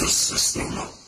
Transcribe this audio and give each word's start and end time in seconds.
the 0.00 0.08
system. 0.08 1.03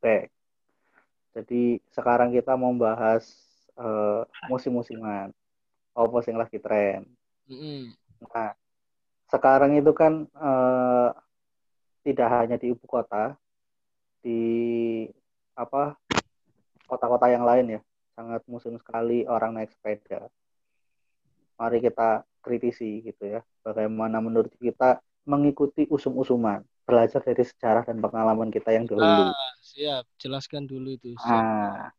Back. 0.00 0.32
Jadi 1.36 1.78
sekarang 1.92 2.32
kita 2.32 2.56
mau 2.56 2.72
bahas 2.72 3.28
eh, 3.76 4.22
musim-musiman. 4.48 5.30
Apa 5.96 6.20
sing 6.24 6.36
lagi 6.36 6.60
tren. 6.60 7.04
Mm-mm. 7.48 7.92
Nah, 8.20 8.52
sekarang 9.28 9.76
itu 9.76 9.92
kan 9.92 10.24
eh, 10.28 11.10
tidak 12.06 12.28
hanya 12.32 12.56
di 12.56 12.72
ibu 12.72 12.84
kota, 12.86 13.34
di 14.22 14.40
apa 15.56 15.98
kota-kota 16.86 17.26
yang 17.32 17.42
lain 17.42 17.78
ya, 17.78 17.80
sangat 18.14 18.44
musim 18.46 18.78
sekali 18.78 19.26
orang 19.26 19.56
naik 19.58 19.74
sepeda. 19.74 20.30
Mari 21.58 21.82
kita 21.82 22.22
kritisi 22.44 23.02
gitu 23.02 23.26
ya, 23.26 23.40
bagaimana 23.66 24.22
menurut 24.22 24.52
kita 24.62 25.02
mengikuti 25.26 25.90
usum-usuman, 25.90 26.62
belajar 26.86 27.18
dari 27.20 27.42
sejarah 27.42 27.82
dan 27.82 27.98
pengalaman 27.98 28.48
kita 28.48 28.70
yang 28.70 28.86
dahulu. 28.86 29.34
Ah, 29.34 29.52
siap. 29.58 30.06
Jelaskan 30.22 30.70
dulu 30.70 30.94
itu. 30.94 31.18
Siap. 31.18 31.26
Ah, 31.26 31.90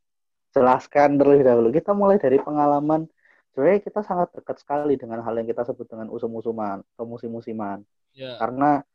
jelaskan 0.55 1.19
terlebih 1.19 1.43
dahulu. 1.43 1.67
Kita 1.75 1.91
mulai 1.91 2.15
dari 2.17 2.39
pengalaman. 2.39 3.05
Sebenarnya 3.51 3.83
kita 3.83 3.99
sangat 4.05 4.31
dekat 4.31 4.63
sekali 4.63 4.95
dengan 4.95 5.19
hal 5.25 5.35
yang 5.35 5.49
kita 5.49 5.67
sebut 5.67 5.83
dengan 5.89 6.07
usum-usuman 6.07 6.79
atau 6.95 7.05
musim-musiman. 7.09 7.83
Ya, 8.15 8.39
Karena 8.39 8.85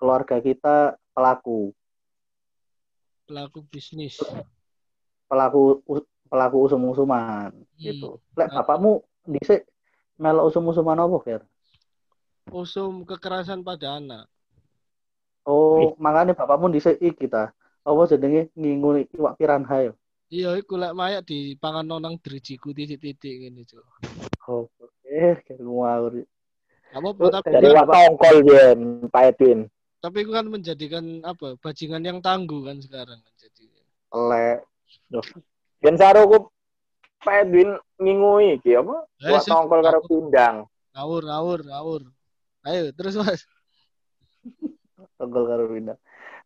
keluarga 0.00 0.42
kita 0.42 0.96
pelaku, 1.14 1.70
pelaku 3.28 3.62
bisnis. 3.68 4.18
pelaku 5.28 5.80
pelaku 6.32 6.56
usum-usuman 6.66 7.52
gitu. 7.76 8.16
Lek 8.32 8.48
Apa? 8.48 8.64
bapakmu 8.64 9.04
dhisik 9.28 9.68
melok 10.16 10.48
usum-usuman 10.48 10.96
apa, 10.96 11.16
Fir? 11.20 11.40
Usum 12.48 13.04
kekerasan 13.04 13.60
pada 13.60 14.00
anak. 14.00 14.31
Oh, 15.42 15.98
makanya 15.98 16.38
bapakmu 16.38 16.70
dhisik 16.70 17.02
iki 17.02 17.26
ta. 17.26 17.50
Apa 17.82 18.06
jenenge 18.06 18.54
ngingu 18.54 19.02
iwak 19.10 19.34
piranha 19.34 19.90
ya? 19.90 19.92
Iya, 20.32 20.50
iku 20.56 20.78
lek 20.78 20.94
mayak 20.94 21.26
di 21.26 21.58
pangan 21.58 21.84
nonang 21.84 22.16
drijiku 22.22 22.70
titik-titik 22.72 23.42
ngene, 23.42 23.66
Cuk. 23.68 23.84
Oh, 24.48 24.70
eh, 25.04 25.36
kayak 25.44 25.60
ngawur. 25.60 26.24
Oh, 26.94 27.28
tapi 27.28 27.52
dari 27.52 27.68
kan, 27.68 27.84
Bapak- 27.84 27.90
waktu 27.90 28.08
ongkol 28.08 28.36
Bian, 28.46 28.80
Pak 29.10 29.22
Edwin. 29.34 29.60
tapi 29.98 30.26
itu 30.26 30.32
kan 30.34 30.46
menjadikan 30.46 31.04
apa? 31.22 31.54
Bajingan 31.62 32.02
yang 32.02 32.18
tangguh 32.18 32.64
kan 32.66 32.80
sekarang 32.82 33.18
kan 33.22 33.32
jadi. 33.38 33.64
Lek 34.12 34.58
Dan 35.78 35.94
saruku 35.94 36.48
Pak 37.22 37.46
Edwin 37.46 37.74
ngingui 37.98 38.58
iki 38.58 38.74
apa? 38.74 39.04
Eh, 39.22 39.30
Waktu 39.30 39.46
sip. 39.46 39.54
ongkol 39.56 39.80
karo 39.82 40.00
pindang. 40.06 40.56
Ngawur, 40.92 41.22
ngawur, 41.22 41.60
ngawur. 41.66 42.02
Ayo, 42.62 42.90
terus 42.94 43.14
Mas. 43.18 43.42
Tenggol 45.22 45.46
karo 45.46 45.70
pindah. 45.70 45.94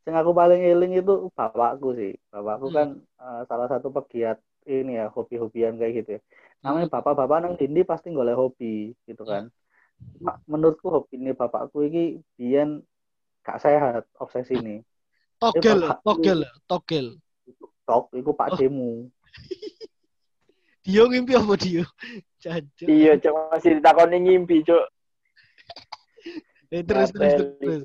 Sing 0.04 0.12
aku 0.12 0.36
paling 0.36 0.60
eling 0.60 1.00
itu 1.00 1.32
bapakku 1.32 1.96
sih. 1.96 2.12
Bapakku 2.28 2.68
Hmm. 2.68 2.76
kan 2.76 2.88
eh, 3.00 3.42
salah 3.48 3.72
satu 3.72 3.88
pegiat 3.88 4.36
ini 4.68 5.00
ya, 5.00 5.08
hobi-hobian 5.08 5.80
kayak 5.80 6.04
gitu 6.04 6.10
ya. 6.16 6.20
Namanya 6.60 6.92
Hmm. 6.92 6.94
bapak-bapak 7.00 7.38
nang 7.40 7.54
dindi 7.56 7.80
pasti 7.88 8.12
golek 8.12 8.36
hobi 8.36 8.92
gitu 9.08 9.24
kan. 9.24 9.48
Ma- 10.20 10.36
Menurutku 10.44 10.92
hobi 10.92 11.16
ini 11.16 11.32
bapakku 11.32 11.88
ini 11.88 12.20
biyen 12.36 12.84
gak 13.40 13.64
sehat 13.64 14.04
obsesi 14.20 14.60
ini. 14.60 14.76
Togel, 15.40 15.88
togel, 16.04 16.40
togel. 16.68 17.06
Tok 17.86 18.12
iku 18.12 18.36
Pak 18.36 18.52
Oh. 18.52 18.56
Demu. 18.60 18.92
Dio 20.84 21.08
ngimpi 21.08 21.32
apa 21.34 21.54
Dio? 21.56 21.82
Jajan. 22.42 22.86
Iya, 22.86 23.16
cok 23.18 23.34
masih 23.50 23.70
ditakoni 23.80 24.16
ngimpi, 24.22 24.62
cok. 24.62 24.84
Eh, 26.66 26.82
terus, 26.82 27.14
terus, 27.14 27.30
terus, 27.32 27.54
terus. 27.62 27.82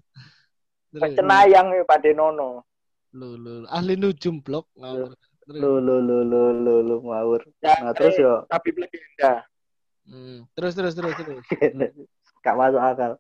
Cenayang 0.91 1.72
ya 1.72 1.84
Pak 1.88 2.00
Denono. 2.03 2.68
Lu, 3.12 3.35
lu, 3.35 3.68
ahli 3.68 4.00
nujum 4.00 4.40
blok 4.40 4.68
ngawur. 4.75 5.16
Terus. 5.41 5.59
Lo 5.59 5.81
lo 5.84 6.00
lo 6.00 6.18
lo 6.24 6.44
lo 6.56 6.75
lo 6.79 6.96
ngawur. 7.03 7.41
Ya, 7.59 7.75
Nah, 7.84 7.91
terus 7.96 8.16
eh, 8.19 8.24
yo 8.24 8.34
tapi 8.47 8.72
legenda. 8.75 9.44
Hmm. 10.07 10.47
Terus, 10.56 10.74
terus, 10.75 10.94
terus, 10.96 11.13
terus. 11.16 11.44
gak 12.44 12.56
masuk 12.57 12.81
akal. 12.81 13.12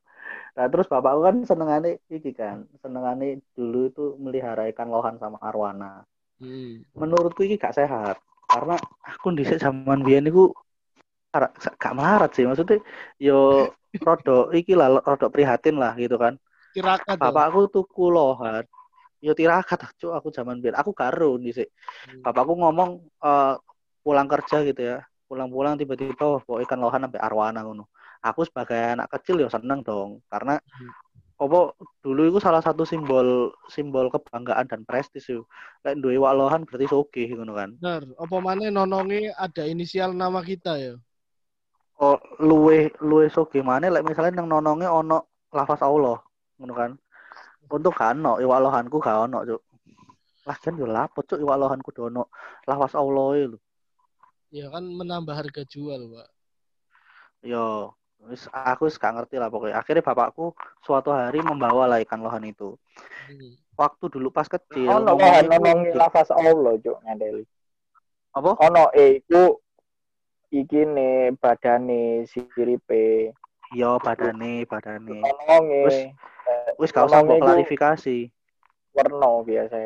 Nah, 0.55 0.67
terus 0.67 0.87
bapakku 0.91 1.21
kan 1.23 1.35
senengane 1.47 2.03
iki 2.11 2.35
kan, 2.35 2.67
senengane 2.83 3.39
dulu 3.55 3.87
itu 3.87 4.05
melihara 4.19 4.67
ikan 4.71 4.91
lohan 4.91 5.15
sama 5.19 5.39
arwana. 5.39 6.03
Hmm. 6.41 6.81
menurutku 6.97 7.45
ini 7.45 7.53
gak 7.53 7.77
sehat 7.77 8.17
karena 8.49 8.73
aku 9.05 9.29
di 9.37 9.45
zaman 9.45 10.01
biyen 10.01 10.25
niku 10.25 10.49
gak 11.77 11.93
melarat 11.93 12.33
sih 12.33 12.49
maksudnya 12.49 12.81
yo 13.21 13.69
rodo 14.07 14.49
iki 14.49 14.73
lah 14.73 15.05
rodo 15.05 15.29
prihatin 15.29 15.77
lah 15.77 15.93
gitu 16.01 16.17
kan 16.17 16.41
Tirakat. 16.71 17.17
bapakku 17.19 17.67
tuku 17.67 18.05
lohan 18.09 18.63
yo 19.21 19.35
tirakat 19.35 19.79
cuk 19.99 20.11
aku 20.15 20.27
zaman 20.31 20.57
biyen 20.59 20.75
aku 20.75 20.91
karo 20.95 21.35
dhisik 21.37 21.69
Hmm. 22.07 22.21
bapakku 22.25 22.57
ngomong 22.57 22.89
eh, 23.21 23.55
pulang 24.01 24.25
kerja 24.25 24.65
gitu 24.65 24.81
ya 24.81 24.97
pulang-pulang 25.29 25.79
tiba-tiba 25.79 26.41
bawa 26.43 26.59
ikan 26.65 26.79
lohan 26.81 27.05
sampai 27.07 27.21
arwana 27.21 27.63
ngono 27.63 27.87
aku 28.19 28.43
sebagai 28.43 28.75
anak 28.75 29.07
kecil 29.13 29.39
yo 29.43 29.47
seneng 29.47 29.85
dong 29.85 30.19
karena 30.27 30.57
Hmm. 30.57 30.91
apa 31.41 31.73
dulu 32.05 32.29
itu 32.29 32.37
salah 32.37 32.61
satu 32.61 32.85
simbol 32.85 33.49
simbol 33.65 34.13
kebanggaan 34.13 34.69
dan 34.69 34.85
prestis 34.85 35.25
yo 35.25 35.49
lek 35.81 35.97
duwe 35.97 36.17
iwak 36.17 36.33
lohan 36.37 36.61
berarti 36.65 36.85
sugih 36.85 37.33
ngono 37.33 37.53
kan 37.53 37.69
Bener. 37.77 38.13
Apa 38.17 38.37
mana 38.37 38.69
nonongi 38.69 39.25
ada 39.33 39.65
inisial 39.65 40.13
nama 40.13 40.41
kita 40.41 40.77
ya? 40.77 40.93
oh 41.97 42.17
luwe 42.41 42.89
luwe 43.01 43.29
soge 43.29 43.61
mana 43.61 43.89
lek 43.89 44.05
misalnya 44.05 44.41
nang 44.41 44.49
nononge 44.49 44.85
ono 44.85 45.25
lafaz 45.49 45.81
Allah 45.81 46.17
ngono 46.61 46.73
kan 46.77 46.91
untuk 47.65 47.97
gak 47.97 48.13
ono 48.13 48.37
iwak 48.37 48.61
lohanku 48.61 49.01
gak 49.01 49.17
ono 49.25 49.41
cuk 49.41 49.61
lah 50.45 50.57
kan 50.57 50.77
yo 50.77 50.85
lapo 50.85 51.25
cuk 51.25 51.41
iwak 51.41 51.57
lohanku 51.57 51.89
dono 51.89 52.29
lafaz 52.69 52.93
Allah 52.93 53.49
lho 53.49 53.57
Ya 54.51 54.67
kan 54.67 54.83
menambah 54.83 55.31
harga 55.31 55.63
jual, 55.63 56.11
Pak. 56.11 56.27
yo 57.41 57.95
wis 58.21 58.45
aku 58.51 58.85
wis 58.85 58.99
gak 58.99 59.15
ngerti 59.17 59.39
lah 59.39 59.49
pokoknya 59.49 59.79
akhirnya 59.79 60.05
bapakku 60.05 60.53
suatu 60.85 61.09
hari 61.09 61.41
membawa 61.41 61.89
lah 61.89 61.97
ikan 62.05 62.21
lohan 62.21 62.45
itu 62.45 62.77
Hmm. 63.25 63.55
waktu 63.73 64.05
dulu 64.11 64.29
pas 64.29 64.45
kecil 64.45 64.91
Ono 64.91 65.15
iku- 65.15 65.47
nonongi 65.47 65.89
lafaz 65.95 66.29
Allah, 66.29 66.75
cok 66.77 66.97
ngandeli. 67.01 67.43
apa 68.35 68.51
Ono 68.61 68.83
eh 68.93 69.23
iku 69.23 69.57
iki 70.51 70.83
ne 70.85 71.31
badane 71.33 72.27
siripe. 72.27 73.31
yo 73.71 73.95
badane 74.03 74.67
badane 74.67 75.23
Nonongi. 75.23 76.11
Wis. 76.81 76.89
gak 76.89 77.05
usah 77.05 77.21
mbok 77.21 77.45
klarifikasi 77.45 78.33
Werna 78.91 79.31
biasa. 79.45 79.77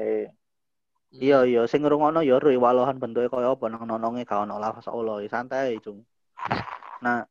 Iya 1.15 1.47
iya 1.47 1.61
sing 1.69 1.85
ngrungokno 1.85 2.25
ya 2.25 2.41
ro 2.41 2.49
iwak 2.49 2.73
lohan 2.75 2.97
bentuke 2.99 3.29
kaya 3.29 3.53
apa 3.53 3.65
nang 3.69 3.87
nononge 3.87 4.25
gak 4.25 4.47
ono 4.47 4.57
lafaz 4.57 4.89
Allah 4.89 5.21
ya 5.23 5.29
santai 5.29 5.77
cung. 5.79 6.03
Nah, 7.03 7.23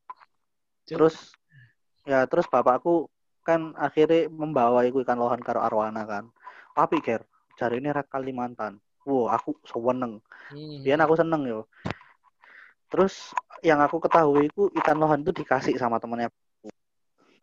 Cuk. 0.87 0.97
terus 0.97 1.17
ya 2.07 2.25
terus 2.31 2.47
bapakku 2.49 3.09
kan 3.45 3.77
akhirnya 3.77 4.31
membawa 4.33 4.89
iku 4.89 5.05
ikan 5.05 5.21
lohan 5.21 5.43
karo 5.45 5.61
arwana 5.61 6.07
kan. 6.09 6.33
Tapi 6.73 7.03
ger, 7.05 7.29
jari 7.61 7.79
ini 7.79 7.93
rak 7.93 8.09
Kalimantan. 8.09 8.81
Wow, 9.05 9.29
aku 9.29 9.53
seneng. 9.69 10.25
Hmm. 10.49 10.81
Biar 10.81 10.97
aku 11.05 11.15
seneng 11.21 11.45
yo. 11.45 11.69
Terus 12.89 13.37
yang 13.61 13.85
aku 13.85 14.01
ketahui 14.01 14.49
itu 14.49 14.73
ikan 14.81 14.97
lohan 14.97 15.21
itu 15.21 15.45
dikasih 15.45 15.77
sama 15.77 16.01
temennya 16.01 16.33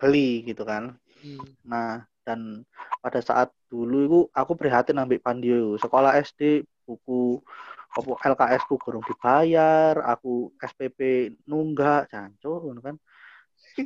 beli 0.01 0.41
gitu 0.41 0.65
kan. 0.65 0.97
Hmm. 1.21 1.45
Nah, 1.61 2.01
dan 2.21 2.61
pada 3.01 3.19
saat 3.19 3.49
dulu 3.67 3.97
itu 4.05 4.19
aku 4.31 4.53
prihatin 4.53 5.01
ambil 5.01 5.17
pandio 5.17 5.75
sekolah 5.81 6.15
SD 6.21 6.65
buku 6.85 7.41
apa 7.91 8.11
LKS 8.33 8.63
ku 8.71 8.79
kurang 8.79 9.03
dibayar 9.03 9.99
aku 10.07 10.55
SPP 10.63 11.31
nunggak 11.43 12.07
jancuk 12.11 12.63
kan. 12.79 12.95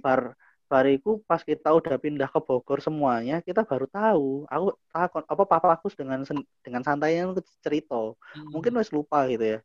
Bar 0.03 0.37
bariku 0.65 1.21
pas 1.29 1.41
kita 1.45 1.69
udah 1.69 1.95
pindah 2.01 2.29
ke 2.29 2.39
Bogor 2.41 2.81
semuanya 2.81 3.41
kita 3.41 3.65
baru 3.65 3.85
tahu. 3.89 4.45
Aku 4.49 4.65
takut 4.93 5.23
apa 5.25 5.43
papa 5.45 5.67
aku 5.73 5.89
dengan 5.93 6.21
dengan 6.61 6.81
santainya 6.85 7.33
cerita. 7.61 8.13
Hmm. 8.13 8.49
mungkin 8.53 8.77
wes 8.77 8.93
lupa 8.93 9.25
gitu 9.29 9.57
ya. 9.57 9.59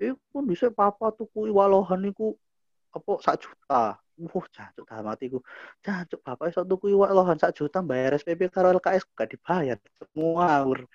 Iku 0.00 0.42
bisa 0.44 0.72
papa 0.72 1.12
tuku 1.12 1.52
iwalohan 1.52 2.08
iku 2.08 2.36
apa 2.94 3.12
sak 3.20 3.42
juta 3.42 3.98
Wah, 4.14 4.46
jancuk 4.54 4.84
dalam 4.86 5.10
hatiku. 5.10 5.38
Jancuk 5.82 6.22
bapak 6.22 6.54
iso 6.54 6.62
tuku 6.62 6.94
iwalohan 6.94 7.34
sak 7.34 7.58
juta 7.58 7.82
bayar 7.82 8.14
SPP 8.14 8.46
karo 8.46 8.70
LKS 8.78 9.10
gak 9.10 9.34
dibayar. 9.34 9.78
Ngawur. 10.14 10.86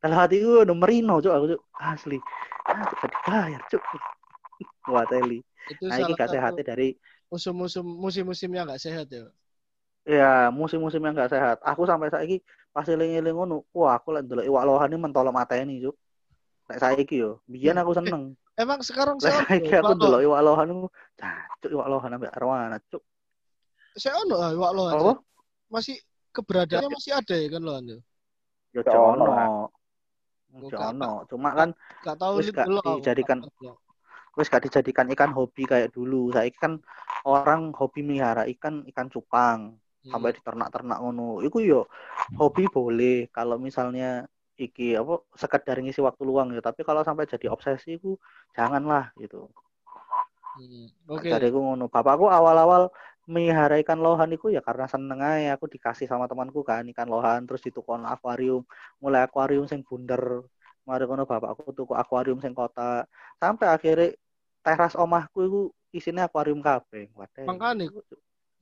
Dalam 0.00 0.16
hatiku 0.20 0.64
udah 0.64 0.76
merino 0.76 1.20
cuk 1.24 1.32
aku 1.32 1.46
cuk 1.56 1.62
asli. 1.80 2.18
Jancuk 2.68 2.96
gak 3.00 3.10
dibayar 3.16 3.60
cuk. 3.72 3.82
Wah, 4.92 5.04
teli. 5.08 5.40
itu 5.70 5.84
Nah, 5.88 5.96
ini 6.02 6.12
gak 6.12 6.32
sehatnya 6.32 6.64
dari 6.76 6.96
musim-musim 7.32 7.84
musim-musim 7.84 8.50
yang 8.52 8.68
gak 8.68 8.82
sehat 8.82 9.06
ya 9.08 9.28
ya 10.08 10.48
musim-musim 10.52 11.00
yang 11.00 11.16
gak 11.16 11.32
sehat. 11.32 11.56
Aku 11.64 11.84
sampai 11.84 12.12
saiki 12.12 12.40
pas 12.70 12.86
eling-eling 12.86 13.34
ngono, 13.34 13.66
wah 13.74 13.98
aku 13.98 14.14
lek 14.14 14.24
ndelok 14.24 14.46
iwak 14.46 14.64
lohan 14.66 14.90
ini 14.92 14.98
mentolo 15.00 15.30
mateni 15.32 15.82
cuk. 15.84 15.96
Nek 16.70 16.78
saiki 16.80 17.24
yo, 17.24 17.42
biyen 17.50 17.80
aku 17.80 17.92
seneng. 17.96 18.34
Emang 18.60 18.80
sekarang 18.80 19.16
Lah 19.18 19.24
saya 19.24 19.40
saiki 19.48 19.72
aku 19.72 19.92
ndelok 19.96 20.20
iwak 20.20 20.40
lohan 20.44 20.66
iku, 20.68 20.86
jancuk 21.16 21.70
iwak 21.72 21.88
lohan 21.88 22.10
ambek 22.14 22.32
arwana 22.36 22.78
cuk. 22.86 23.02
saya 23.92 24.14
ono 24.20 24.36
ah 24.38 24.52
wak 24.52 24.72
lohan 24.72 24.94
Apa? 24.94 25.12
masih 25.68 25.96
keberadaannya 26.30 26.90
masih 26.90 27.12
ada 27.16 27.34
ya 27.34 27.48
kan 27.48 27.62
lohan 27.64 27.84
ya 27.88 27.98
Yo 28.70 28.80
Ya 28.86 28.94
ono 28.94 29.24
jono. 29.26 30.70
Jono. 30.70 31.12
Cuma 31.26 31.50
kan 31.54 31.68
gak 32.02 32.16
tahu 32.16 32.38
Wis 32.38 32.46
ini 32.46 32.54
gak 32.54 32.66
dulu 32.70 32.80
dijadikan- 32.98 33.42
wis 34.34 34.46
gak 34.46 34.62
dijadikan 34.62 35.06
ikan 35.10 35.30
hobi 35.30 35.62
kayak 35.62 35.90
dulu. 35.90 36.30
Saiki 36.30 36.54
kan 36.54 36.78
orang 37.22 37.74
hobi 37.74 38.02
melihara 38.02 38.46
ikan 38.46 38.86
ikan 38.86 39.06
cupang 39.06 39.74
Hmm. 40.00 40.10
sampai 40.10 40.32
diternak-ternak 40.32 40.96
ngono. 40.96 41.42
Iku 41.42 41.60
yo 41.60 41.84
hobi 42.34 42.64
boleh 42.66 43.26
kalau 43.28 43.58
misalnya 43.58 44.24
iki 44.60 44.92
apa 45.00 45.24
sekedar 45.32 45.80
ngisi 45.80 46.04
waktu 46.04 46.22
luang 46.28 46.52
ya, 46.52 46.60
tapi 46.60 46.84
kalau 46.84 47.00
sampai 47.00 47.24
jadi 47.24 47.48
obsesi 47.48 47.96
iku 47.96 48.20
janganlah 48.52 49.08
gitu. 49.16 49.48
Hmm. 50.56 50.86
oke. 51.08 51.28
Jadi 51.30 51.46
aku 51.48 51.58
ngono. 51.62 51.86
Bapakku 51.86 52.26
awal-awal 52.28 52.90
melihara 53.30 53.78
ikan 53.80 54.02
lohan 54.02 54.34
iku 54.34 54.50
ya 54.50 54.58
karena 54.60 54.90
seneng 54.90 55.22
aja 55.22 55.54
aku 55.54 55.70
dikasih 55.70 56.10
sama 56.10 56.26
temanku 56.26 56.66
kan 56.66 56.82
ikan 56.90 57.06
lohan 57.06 57.46
terus 57.46 57.62
ditukon 57.62 58.02
akuarium. 58.04 58.66
Mulai 58.98 59.24
akuarium 59.24 59.64
sing 59.70 59.86
bunder. 59.86 60.44
Mari 60.84 61.04
kono 61.06 61.24
bapakku 61.24 61.70
tuku 61.72 61.94
akuarium 61.94 62.42
sing 62.42 62.52
kota 62.52 63.06
sampai 63.38 63.66
akhirnya 63.70 64.16
teras 64.60 64.92
omahku 64.98 65.38
iku 65.46 65.60
isinya 65.94 66.26
akuarium 66.26 66.60
kabeh. 66.60 67.08
Makane, 67.14 67.88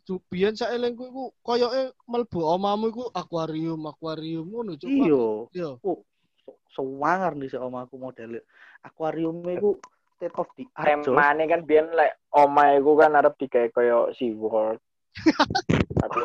Cuk, 0.09 0.25
biyen 0.33 0.57
sak 0.57 0.73
elengku 0.73 1.05
iku 1.13 1.25
koyoke 1.45 1.93
mlebu 2.09 2.41
omamu 2.41 2.89
iku 2.89 3.13
akuarium, 3.13 3.77
akuarium 3.93 4.49
ngono 4.49 4.73
cuk. 4.81 4.89
iyo 4.89 5.53
Iya. 5.53 5.77
oh, 5.85 6.01
sewangar 6.73 7.37
nih 7.37 7.53
si 7.53 7.61
omahku 7.61 8.01
model 8.01 8.41
akuarium 8.81 9.45
iku 9.45 9.77
state 10.17 10.33
of 10.41 10.49
the 10.57 10.65
art. 10.73 11.05
Temane 11.05 11.45
kan 11.45 11.61
biyen 11.69 11.93
lek 11.93 12.17
omahe 12.33 12.81
ku 12.81 12.97
kan 12.97 13.21
arep 13.21 13.37
digawe 13.37 13.69
koyo 13.69 14.09
SeaWorld. 14.17 14.81
Tapi 16.01 16.21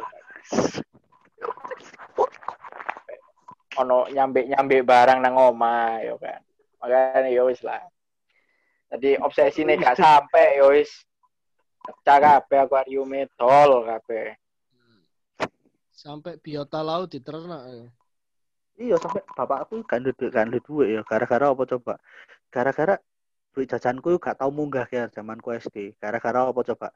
ono 3.84 4.08
nyambe-nyambe 4.08 4.80
barang 4.80 5.20
nang 5.20 5.36
omah 5.36 6.08
yo 6.08 6.16
kan. 6.24 6.40
Makanya 6.80 7.28
yo 7.36 7.52
wis 7.52 7.60
lah. 7.68 7.84
Jadi 8.96 9.20
obsesi 9.20 9.68
nih 9.68 9.76
gak 9.76 10.00
sampai 10.00 10.64
yo 10.64 10.72
wis. 10.72 11.04
Pecah 11.84 12.18
kabeh 12.20 12.60
akuariume 12.64 13.28
dol 13.36 13.84
kabeh. 13.84 14.40
Sampai 15.94 16.36
biota 16.40 16.80
laut 16.84 17.12
diternak 17.12 17.64
ya. 17.70 17.86
Iya 18.74 18.96
sampai 18.98 19.22
bapakku 19.38 19.86
gak 19.86 20.02
ada 20.02 20.12
duit 20.18 20.32
gak 20.34 20.50
ada 20.50 20.60
duit 20.60 20.88
ya. 20.98 21.02
Gara-gara 21.06 21.46
apa 21.54 21.64
coba? 21.70 21.94
Gara-gara 22.50 22.96
duit 23.54 23.70
jajanku 23.70 24.18
gak 24.18 24.42
tau 24.42 24.50
munggah 24.50 24.90
ya 24.90 25.06
zamanku 25.14 25.54
SD 25.54 26.00
gara-gara 26.02 26.50
apa 26.50 26.62
coba? 26.74 26.88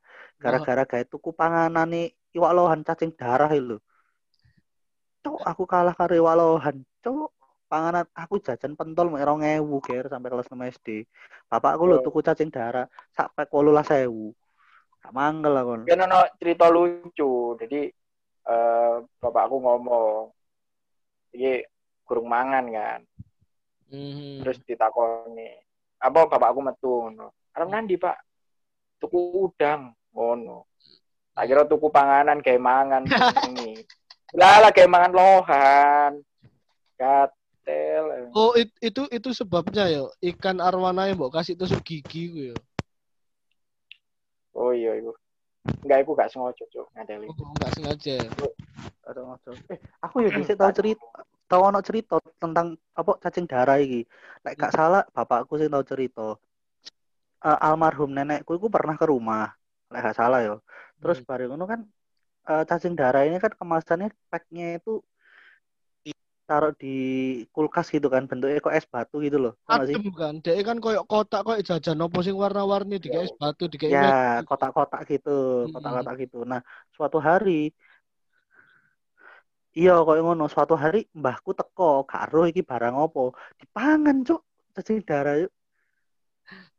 Gara-gara 0.41 0.83
gawe 0.89 1.03
tuku 1.05 1.29
panganan 1.35 1.85
nih 1.93 2.09
iwak 2.33 2.51
lohan 2.57 2.81
cacing 2.81 3.13
darah 3.13 3.51
itu 3.53 3.77
cok 5.21 5.43
aku 5.43 5.63
kalah 5.67 5.91
karo 5.91 6.15
iwak 6.15 6.35
lohan. 6.39 6.75
Cok 7.03 7.29
panganan 7.67 8.07
aku 8.15 8.39
jajan 8.39 8.73
pentol 8.79 9.11
mek 9.11 9.27
2000 9.27 9.85
ger 9.85 10.05
sampai 10.07 10.29
kelas 10.31 10.47
6 10.47 10.71
SD 10.79 10.87
bapakku 11.51 11.83
lho 11.83 11.99
Oh. 11.99 12.03
tuku 12.03 12.19
cacing 12.23 12.49
darah 12.49 12.87
sak 13.11 13.35
pek 13.35 13.51
18000 13.51 14.31
gak 15.07 15.15
mangkel 15.15 15.55
aku 15.55 15.71
Kan 15.87 16.03
ono 16.03 16.19
cerita 16.35 16.67
lucu. 16.67 17.55
Jadi 17.55 17.81
eh 18.47 18.95
bapakku 19.23 19.55
ngomong, 19.59 20.31
iki 21.31 21.63
kurung 22.03 22.27
mangan 22.27 22.67
kan. 22.67 22.99
Mhm. 23.87 24.43
Terus 24.43 24.59
ditakoni, 24.67 25.47
apa 26.03 26.27
bapakku 26.27 26.59
metu 26.59 27.07
ngono. 27.07 27.31
Arep 27.55 27.67
nandi, 27.71 27.95
Pak? 27.95 28.17
Tuku 28.99 29.47
udang 29.47 29.95
ngono. 30.11 30.67
Tak 31.31 31.45
kira 31.47 31.63
tuku 31.63 31.87
panganan 31.87 32.43
kayak 32.43 32.59
mangan 32.59 33.03
ini. 33.47 33.79
Lah 34.35 34.59
lah 34.59 34.71
kayak 34.75 34.91
mangan 34.91 35.13
lohan. 35.15 36.11
Gatel. 36.99 38.33
Oh, 38.33 38.51
it- 38.57 38.75
itu 38.81 39.05
itu 39.07 39.29
sebabnya 39.31 39.87
ya. 39.87 40.03
Ikan 40.19 40.59
arwana 40.59 41.07
yang 41.07 41.15
mbok 41.15 41.37
kasih 41.39 41.53
tusuk 41.55 41.79
gigi 41.85 42.23
ku 42.33 42.39
ya. 42.51 42.57
Oh 44.57 44.73
iya 44.73 44.97
iku. 44.97 45.13
Enggak 45.85 45.99
iku 46.03 46.11
gak 46.17 46.31
sengaja, 46.33 46.63
Cuk, 46.73 46.89
ngadeli. 46.97 47.29
Oh, 47.29 47.53
enggak 47.53 47.71
sengaja. 47.77 48.15
Aduh, 49.07 49.37
aduh. 49.37 49.55
Eh, 49.69 49.79
aku 50.01 50.25
ya 50.25 50.29
bisa 50.33 50.57
tahu 50.57 50.73
cerita, 50.73 51.05
tahu 51.45 51.61
ono 51.61 51.79
cerita 51.85 52.17
tentang 52.41 52.75
apa 52.97 53.11
cacing 53.21 53.45
darah 53.45 53.77
iki. 53.77 54.03
Lek 54.43 54.57
gak 54.57 54.73
salah, 54.73 55.05
bapakku 55.13 55.61
sih 55.61 55.69
tahu 55.69 55.85
cerita. 55.85 56.27
Eh, 57.45 57.57
almarhum 57.61 58.11
nenekku 58.11 58.57
itu 58.57 58.67
pernah 58.67 58.97
ke 58.97 59.05
rumah, 59.05 59.53
lek 59.93 60.01
gak 60.11 60.17
salah 60.17 60.41
ya. 60.41 60.55
Terus 60.97 61.21
Hmm. 61.21 61.27
bareng 61.29 61.49
ngono 61.53 61.65
kan 61.69 61.79
eh, 62.49 62.63
cacing 62.65 62.97
darah 62.97 63.23
ini 63.23 63.37
kan 63.37 63.53
kemasannya 63.53 64.09
packnya 64.33 64.81
itu 64.81 64.99
taruh 66.47 66.71
di 66.79 66.95
kulkas 67.51 67.91
gitu 67.91 68.07
kan, 68.07 68.23
bentuknya 68.23 68.63
kok 68.63 68.71
es 68.71 68.87
batu 68.87 69.19
gitu 69.19 69.35
loh. 69.35 69.53
Sih? 69.67 69.99
adem 69.99 70.15
kan. 70.15 70.39
Dia 70.39 70.63
kan 70.63 70.79
koyok 70.79 71.03
kotak 71.03 71.43
koyok 71.43 71.61
jajan 71.67 71.99
opo 71.99 72.23
sing 72.23 72.39
warna-warni 72.39 73.03
di 73.03 73.11
es 73.11 73.35
batu 73.35 73.67
di 73.67 73.75
Ya, 73.83 74.39
kotak-kotak 74.47 75.03
gitu, 75.11 75.67
kotak-kotak 75.75 76.15
gitu. 76.23 76.47
Nah, 76.47 76.63
suatu 76.95 77.19
hari 77.19 77.75
iya 79.77 79.99
kok 80.01 80.17
ngono, 80.17 80.47
suatu 80.47 80.73
hari 80.73 81.05
mbahku 81.11 81.51
teko, 81.51 82.07
karo 82.07 82.47
iki 82.47 82.63
barang 82.63 82.95
opo, 82.95 83.35
dipangan, 83.59 84.23
Cuk. 84.23 84.41
Cacing 84.71 85.03
darah 85.03 85.35
yuk. 85.41 85.51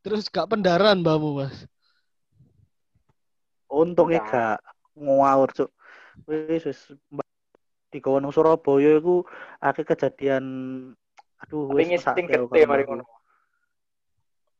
Terus 0.00 0.32
gak 0.32 0.48
pendaran 0.48 1.04
mbakmu, 1.04 1.44
Mas. 1.44 1.68
Untungnya 3.68 4.24
gak 4.24 4.58
ngawur, 4.96 5.52
Cuk. 5.52 5.70
Wis 6.24 6.64
wis 6.66 6.80
mbah 7.12 7.27
di 7.88 7.98
nang 8.04 8.28
Surabaya 8.28 9.00
iku 9.00 9.24
akeh 9.64 9.84
kejadian 9.84 10.44
aduh 11.40 11.72
wis 11.72 11.88
ngising 11.88 12.26
gede 12.32 12.68
mari 12.68 12.84
ngono. 12.84 13.04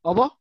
Apa? 0.01 0.33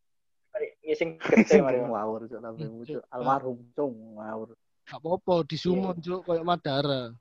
Ngising 0.81 1.21
gede 1.21 1.61
mari 1.61 1.77
ngono. 1.85 1.93
Ngawur, 1.93 2.21
Cuk, 2.27 2.41
Hmm. 2.41 3.13
Almarhum, 3.13 3.59
Cuk, 3.77 3.93
ngawur. 3.93 4.49
Gak 4.89 4.99
apa-apa, 5.05 5.35
disumun 5.45 6.01
cuk 6.01 6.25
koyok 6.25 6.47
Madara. 6.49 7.13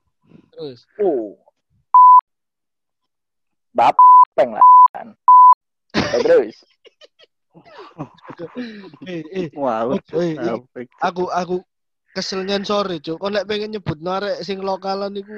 Terus 0.56 0.88
Uh. 0.96 1.36
Bapeng 3.76 4.56
lah. 4.56 4.64
Ya, 5.92 6.18
terus. 6.24 6.56
eh 9.04 9.20
eh 9.28 9.48
Ngawur, 9.52 10.00
Cuk. 10.00 10.16
eh, 10.16 10.32
eh, 10.32 10.56
aku 11.04 11.28
aku 11.28 11.56
kesel 12.12 12.44
nyensori 12.44 13.00
cuk. 13.02 13.20
Kok 13.20 13.30
nek 13.32 13.46
pengen 13.48 13.76
nyebut 13.76 13.98
narek 14.00 14.40
sing 14.44 14.60
lokalan 14.64 15.16
iku 15.16 15.34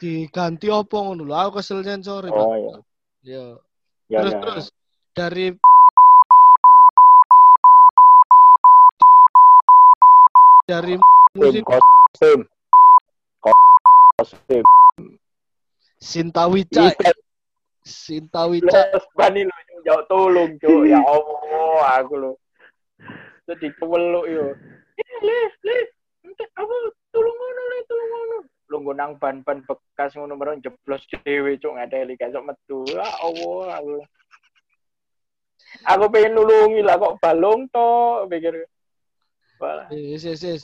diganti 0.00 0.68
opo 0.72 1.04
ngono 1.04 1.22
lho. 1.28 1.34
Aku 1.34 1.60
kesel 1.60 1.84
nyensori. 1.84 2.28
Oh, 2.32 2.54
iya. 2.56 2.74
Ya. 3.24 3.44
Ya, 4.04 4.20
terus 4.20 4.34
ya. 4.36 4.40
terus 4.44 4.66
dari 5.16 5.46
dari 10.68 10.94
musik 11.36 11.64
kostum. 11.64 12.40
Kostum. 13.40 14.64
Sinta 16.04 16.44
Wicca, 16.52 16.92
Iya, 16.92 17.12
Sinta 17.80 18.44
Wicca. 18.44 18.92
Los 18.92 19.08
bani 19.16 19.48
lo 19.48 19.56
jauh 19.88 20.04
tolong, 20.04 20.60
Cuk. 20.60 20.84
Ya 20.84 21.00
Allah, 21.00 21.80
aku 21.96 22.14
lo. 22.20 22.32
Jadi 23.48 23.72
keweluk 23.80 24.28
yo. 24.28 24.52
Eh, 24.94 25.18
le, 25.26 25.38
le. 25.66 25.76
Ente, 26.24 26.44
Apa 26.54 26.74
tolong 27.10 27.36
ngono 27.36 27.62
le, 27.70 27.78
tolong 27.88 28.08
ngono. 28.10 28.36
Lu 28.70 28.78
nang 28.94 29.12
ban-ban 29.20 29.60
bekas 29.66 30.14
ngono 30.16 30.34
merong 30.38 30.62
jeblos 30.64 31.04
dhewe 31.10 31.58
cuk 31.58 31.74
ngadeli 31.76 32.14
gak 32.16 32.32
sok 32.32 32.46
metu. 32.46 32.82
Ya 32.88 33.06
Allah 33.22 33.82
aku. 33.82 33.94
Aku 35.84 36.04
pengen 36.06 36.38
nulungi 36.38 36.80
lah 36.86 36.96
kok 36.96 37.18
balong 37.18 37.66
to 37.70 37.88
pikir. 38.30 38.66
Yes, 39.90 40.26
yes, 40.26 40.42
yes. 40.44 40.62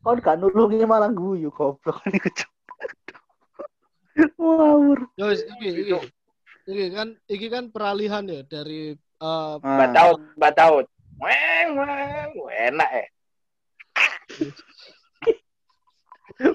Kau 0.00 0.16
gak 0.16 0.40
nulungi 0.40 0.82
malah 0.88 1.12
guyu 1.12 1.52
goblok 1.52 2.00
niku 2.12 2.30
cuk. 2.32 2.50
Ngawur. 4.36 4.98
Yo, 5.16 5.24
wis, 5.32 5.44
iki, 5.44 5.68
iki. 5.86 5.92
Iki 6.70 6.86
kan, 6.92 7.08
iki 7.26 7.46
kan 7.48 7.64
peralihan 7.72 8.24
ya 8.28 8.40
dari 8.44 8.94
eh, 8.94 9.08
Ah. 9.20 9.60
Bataut, 9.60 10.20
bataut. 10.40 10.86
Weng, 11.20 11.76
weng, 11.76 12.30
enak 12.72 12.90
eh. 13.04 13.06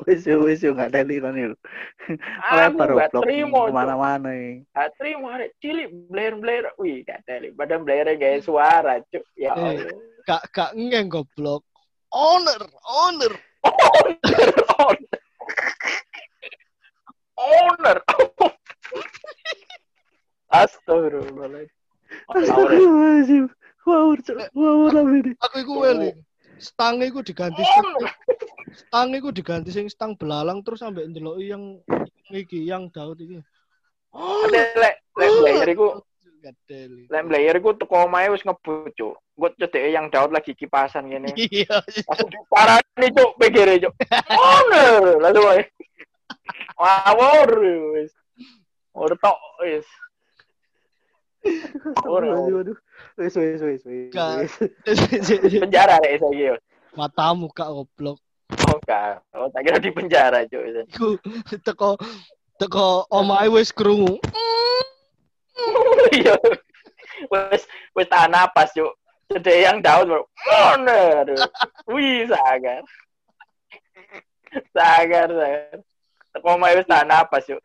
Wis 0.09 0.25
yo 0.25 0.41
wis 0.41 0.65
yo 0.65 0.73
gak 0.73 0.89
teli 0.89 1.21
kan 1.21 1.37
yo. 1.37 1.53
Aku 2.49 2.57
Lebar 2.57 2.89
gak 2.89 3.13
goblok 3.13 3.21
terima 3.21 3.53
cuk. 3.53 3.65
ke 3.69 3.73
mana-mana 3.75 4.29
ya. 4.33 4.51
Gak 4.73 4.89
terima 4.97 5.27
arek 5.37 5.51
cilik 5.61 5.89
blair-blair. 6.09 6.65
Wih, 6.81 7.05
gak 7.05 7.21
teli. 7.29 7.53
Padahal 7.53 7.85
blair 7.85 8.09
gaya 8.17 8.41
suara 8.41 8.97
cuk. 9.13 9.21
Ya 9.37 9.53
Eh. 9.53 9.77
Allah. 9.85 9.93
gak 10.25 10.41
gak 10.49 10.71
ngeng 10.73 11.05
goblok. 11.05 11.61
Owner, 12.09 12.61
owner. 12.81 13.33
Owner, 13.61 14.49
owner. 14.81 15.19
Owner. 17.37 17.97
Astagfirullahaladzim. 20.49 21.77
Astagfirullahaladzim. 22.31 23.45
Ngawur 23.85 24.17
cuk. 24.25 24.37
Ngawur 24.49 24.91
apa 24.97 25.11
ini? 25.13 25.31
Aku 25.45 25.55
iku 25.61 25.73
weling. 25.77 26.17
Stang 26.59 27.03
iku 27.03 27.19
diganti 27.19 27.59
stang, 27.59 27.89
stang 28.71 29.09
iku 29.11 29.29
diganti 29.35 29.69
sing 29.75 29.91
stang 29.91 30.15
belalang 30.15 30.63
terus 30.63 30.79
sampai 30.79 31.07
ndeloki 31.07 31.51
yang 31.51 31.79
iki 32.31 32.63
yang 32.63 32.87
daud 32.91 33.19
iki. 33.19 33.43
Oh, 34.15 34.47
lek 34.47 34.71
lek 34.79 34.95
player 35.15 35.67
iku 35.67 35.99
gadeli. 36.39 37.03
lek 37.11 37.23
player 37.27 37.55
iku 37.59 37.69
teko 37.75 38.07
omahe 38.07 38.31
wis 38.31 38.45
ngebut 38.47 38.95
cuk. 38.95 39.15
Gue 39.35 39.49
cedeke 39.59 39.91
yang 39.91 40.07
Daud 40.07 40.31
lagi 40.31 40.55
kipasan 40.55 41.11
gini. 41.11 41.27
Iya. 41.51 41.83
Langsung 42.07 42.31
diparani 42.31 43.07
cuk 43.11 43.31
pikir 43.35 43.67
cuk. 43.83 43.93
Owner 44.31 45.19
lalu 45.19 45.39
wae. 45.43 45.63
Wawur 46.79 47.49
wis. 47.99 48.15
Ora 48.95 49.15
tok 49.19 49.39
wis. 49.67 49.83
Ora. 52.05 52.33
Aduh, 52.33 52.61
aduh. 52.65 52.77
Wis 53.17 53.35
wis. 53.37 53.83
Gak. 54.11 54.45
wis. 54.45 54.53
Penjara 55.63 56.01
saiki 56.01 56.49
yo. 56.49 56.55
Matamu 56.97 57.51
kak 57.53 57.69
goblok. 57.69 58.17
Oh, 58.71 58.79
gak. 58.85 59.21
Oh, 59.33 59.49
tak 59.51 59.61
kira 59.65 59.77
di 59.81 59.91
penjara 59.91 60.45
cuk. 60.47 60.63
Iku 60.89 61.07
teko 61.61 61.99
teko 62.57 63.05
omahe 63.11 63.51
wis 63.51 63.69
krungu. 63.69 64.17
Iya. 66.15 66.35
Wes 67.31 67.63
wes 67.95 68.07
tahan 68.09 68.31
napas 68.31 68.71
yuk. 68.77 68.93
Cedek 69.31 69.65
yang 69.65 69.79
daun 69.81 70.07
bro. 70.07 70.23
Owner. 70.71 71.25
Wih 71.89 72.29
sagar. 72.29 72.83
Sagar 74.71 75.27
sagar. 75.29 75.77
Teko 76.31 76.47
omahe 76.55 76.79
wis 76.79 76.89
tahan 76.89 77.09
napas 77.09 77.43
yuk. 77.49 77.61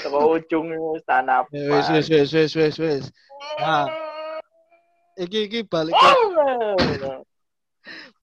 Teko 0.00 0.18
ujung. 0.36 0.66
Ya, 1.52 1.62
Wis 1.68 1.86
wis 1.90 2.06
wis 2.08 2.30
wis 2.32 2.52
wis 2.56 2.76
wis. 2.78 3.04
Nah, 3.60 3.88
iki 5.16 5.48
iki 5.50 5.60
balik 5.66 5.92
ke 5.92 6.08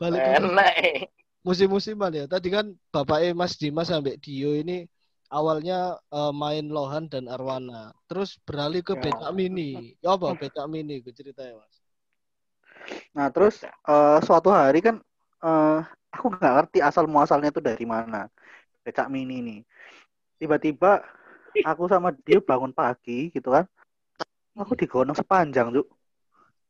balik 0.02 0.20
ke 0.22 0.32
Enak. 0.42 0.74
musim-musiman 1.42 2.12
ya. 2.14 2.26
Tadi 2.26 2.48
kan 2.52 2.74
bapaknya 2.90 3.34
Mas 3.34 3.56
Dimas 3.56 3.90
sampai 3.90 4.20
Dio 4.20 4.54
ini 4.54 4.86
awalnya 5.28 6.00
eh, 6.12 6.34
main 6.34 6.66
Lohan 6.68 7.10
dan 7.12 7.28
Arwana. 7.28 7.92
Terus 8.08 8.40
beralih 8.44 8.82
ke 8.82 8.96
Ya. 8.96 9.02
becak 9.10 9.32
mini. 9.34 9.96
Ya 10.00 10.16
apa 10.16 10.34
becak 10.36 10.66
mini 10.68 11.04
gue 11.04 11.14
ceritanya 11.14 11.62
Mas. 11.62 11.76
Nah, 13.12 13.28
terus 13.34 13.64
eh, 13.66 14.20
suatu 14.24 14.50
hari 14.52 14.80
kan 14.80 15.02
eh, 15.44 15.80
aku 16.14 16.32
nggak 16.32 16.54
ngerti 16.64 16.80
asal 16.82 17.06
muasalnya 17.06 17.52
itu 17.52 17.60
dari 17.60 17.84
mana. 17.84 18.32
Becak 18.88 19.12
mini 19.12 19.44
nih. 19.44 19.60
Tiba-tiba 20.38 21.02
aku 21.64 21.84
sama 21.90 22.14
dia 22.26 22.38
bangun 22.44 22.74
pagi 22.74 23.32
gitu 23.34 23.50
kan. 23.54 23.66
Aku 24.58 24.74
digonong 24.74 25.18
sepanjang, 25.18 25.70
Cuk. 25.74 25.88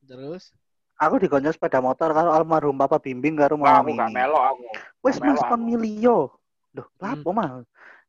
Terus 0.03 0.51
Aku 0.97 1.21
digonjol 1.21 1.53
sepeda 1.53 1.77
motor 1.77 2.09
karo 2.09 2.33
almarhum 2.33 2.73
Papa 2.73 2.97
Bimbing 2.97 3.37
karo 3.37 3.53
Mama 3.53 3.85
aku 3.85 3.93
gak 3.93 4.09
melok 4.09 4.43
aku. 4.49 4.63
Wes 5.05 5.21
mas 5.21 5.37
kon 5.45 5.61
milio. 5.61 6.33
Loh, 6.73 6.89
Hmm. 6.97 7.21
lapo 7.21 7.29
mah? 7.37 7.61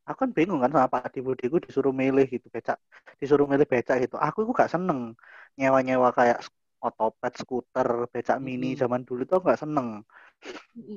Aku 0.09 0.25
kan 0.25 0.33
bingung 0.33 0.57
kan 0.57 0.73
sama 0.73 0.89
Pak 0.89 1.13
Adi 1.13 1.21
Budiku 1.21 1.61
disuruh 1.61 1.93
milih 1.93 2.25
gitu 2.25 2.49
becak, 2.49 2.81
disuruh 3.21 3.45
milih 3.45 3.69
becak 3.69 4.01
gitu. 4.01 4.17
Aku 4.17 4.41
itu 4.41 4.57
gak 4.57 4.73
seneng 4.73 5.13
nyewa-nyewa 5.53 6.09
kayak 6.17 6.41
otopet, 6.81 7.37
skuter, 7.37 8.09
becak 8.09 8.41
mini 8.41 8.73
Mhm. 8.73 8.79
zaman 8.81 9.01
dulu 9.05 9.21
tuh 9.29 9.37
gak 9.45 9.61
seneng. 9.61 10.01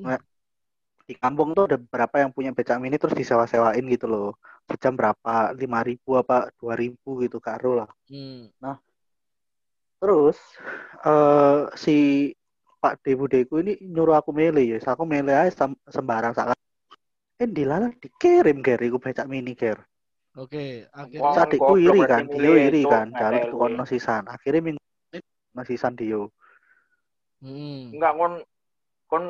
Nah, 0.01 0.17
Di 1.03 1.15
kampung 1.19 1.53
tuh 1.53 1.67
ada 1.67 1.77
beberapa 1.77 2.23
yang 2.23 2.31
punya 2.31 2.51
becak 2.55 2.79
mini 2.79 2.97
terus 2.97 3.17
disewa-sewain 3.19 3.85
gitu 3.91 4.07
loh. 4.07 4.39
Sejam 4.71 4.95
berapa? 4.95 5.53
lima 5.59 5.83
ribu 5.83 6.15
apa 6.17 6.49
dua 6.57 6.75
ribu 6.79 7.21
gitu 7.23 7.43
karo 7.43 7.83
lah. 7.83 7.91
Hmm. 8.07 8.49
Terus 10.03 10.39
eh 11.07 11.61
si 11.79 11.97
Pak 12.83 12.99
Debudeku 13.07 13.63
ini 13.63 13.79
nyuruh 13.79 14.19
aku 14.19 14.35
milih 14.35 14.75
ya, 14.75 14.79
aku 14.83 15.07
milih 15.07 15.31
aja 15.31 15.51
sem- 15.55 15.83
sembarang 15.87 16.35
saat 16.35 16.59
eh 17.39 17.47
dilala 17.47 17.91
dikirim 18.03 18.59
ger 18.63 18.83
iku 18.83 18.99
becak 18.99 19.31
mini 19.31 19.55
ger. 19.55 19.79
Oke, 20.33 20.89
akhirnya 20.91 21.23
Wah, 21.23 21.35
Sadikku 21.37 21.77
goblok 21.77 21.93
iri 21.93 22.01
kan, 22.09 22.25
Dio 22.25 22.53
iri 22.57 22.83
kan, 22.89 23.07
nggak 23.13 23.21
jalur 23.21 23.53
kono 23.53 23.85
sisan. 23.85 24.23
Akhirnya 24.27 24.73
minggu 24.73 25.63
sisan 25.69 25.93
Dio. 25.93 26.33
hmm. 27.45 27.95
Enggak 27.95 28.13
kon 28.17 28.33
kon 29.13 29.25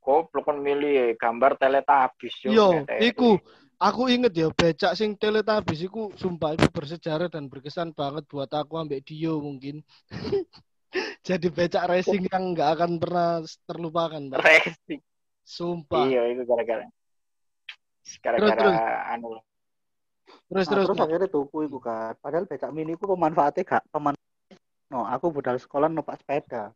goblok 0.00 0.44
kon 0.48 0.58
milih 0.64 0.90
ya, 0.90 1.06
gambar 1.14 1.60
teletabis 1.60 2.34
yo. 2.44 2.50
Yo, 2.50 2.68
iku 2.98 3.36
aku 3.76 4.08
inget 4.08 4.32
ya 4.32 4.48
becak 4.50 4.96
sing 4.96 5.14
teletabis 5.14 5.84
iku 5.84 6.10
sumpah 6.16 6.56
itu 6.56 6.66
bersejarah 6.72 7.28
dan 7.28 7.46
berkesan 7.46 7.92
banget 7.92 8.24
buat 8.26 8.48
aku 8.50 8.80
ambek 8.80 9.04
Dio 9.04 9.38
mungkin. 9.38 9.84
Jadi 11.28 11.46
becak 11.52 11.86
racing 11.86 12.26
yang 12.26 12.56
nggak 12.56 12.70
akan 12.80 12.98
pernah 12.98 13.44
terlupakan, 13.68 14.22
Pak. 14.34 14.40
Racing. 14.42 15.00
Sumpah. 15.46 16.08
Iya, 16.08 16.34
itu 16.34 16.42
gara-gara 16.48 16.84
gara-gara 18.24 19.14
anu 19.14 19.38
Terus 20.50 20.66
Nah, 20.66 20.72
terus. 20.74 20.86
terus 20.90 20.98
akhirnya 20.98 21.28
tuku 21.30 21.58
iku 21.70 21.78
kan. 21.78 22.14
Padahal 22.18 22.46
becak 22.46 22.70
mini 22.74 22.98
ku 22.98 23.06
pemanfaatnya 23.06 23.62
gak 23.62 23.84
peman 23.90 24.14
No, 24.90 25.06
aku 25.06 25.30
budal 25.30 25.54
sekolah 25.54 25.86
numpak 25.86 26.18
sepeda. 26.18 26.74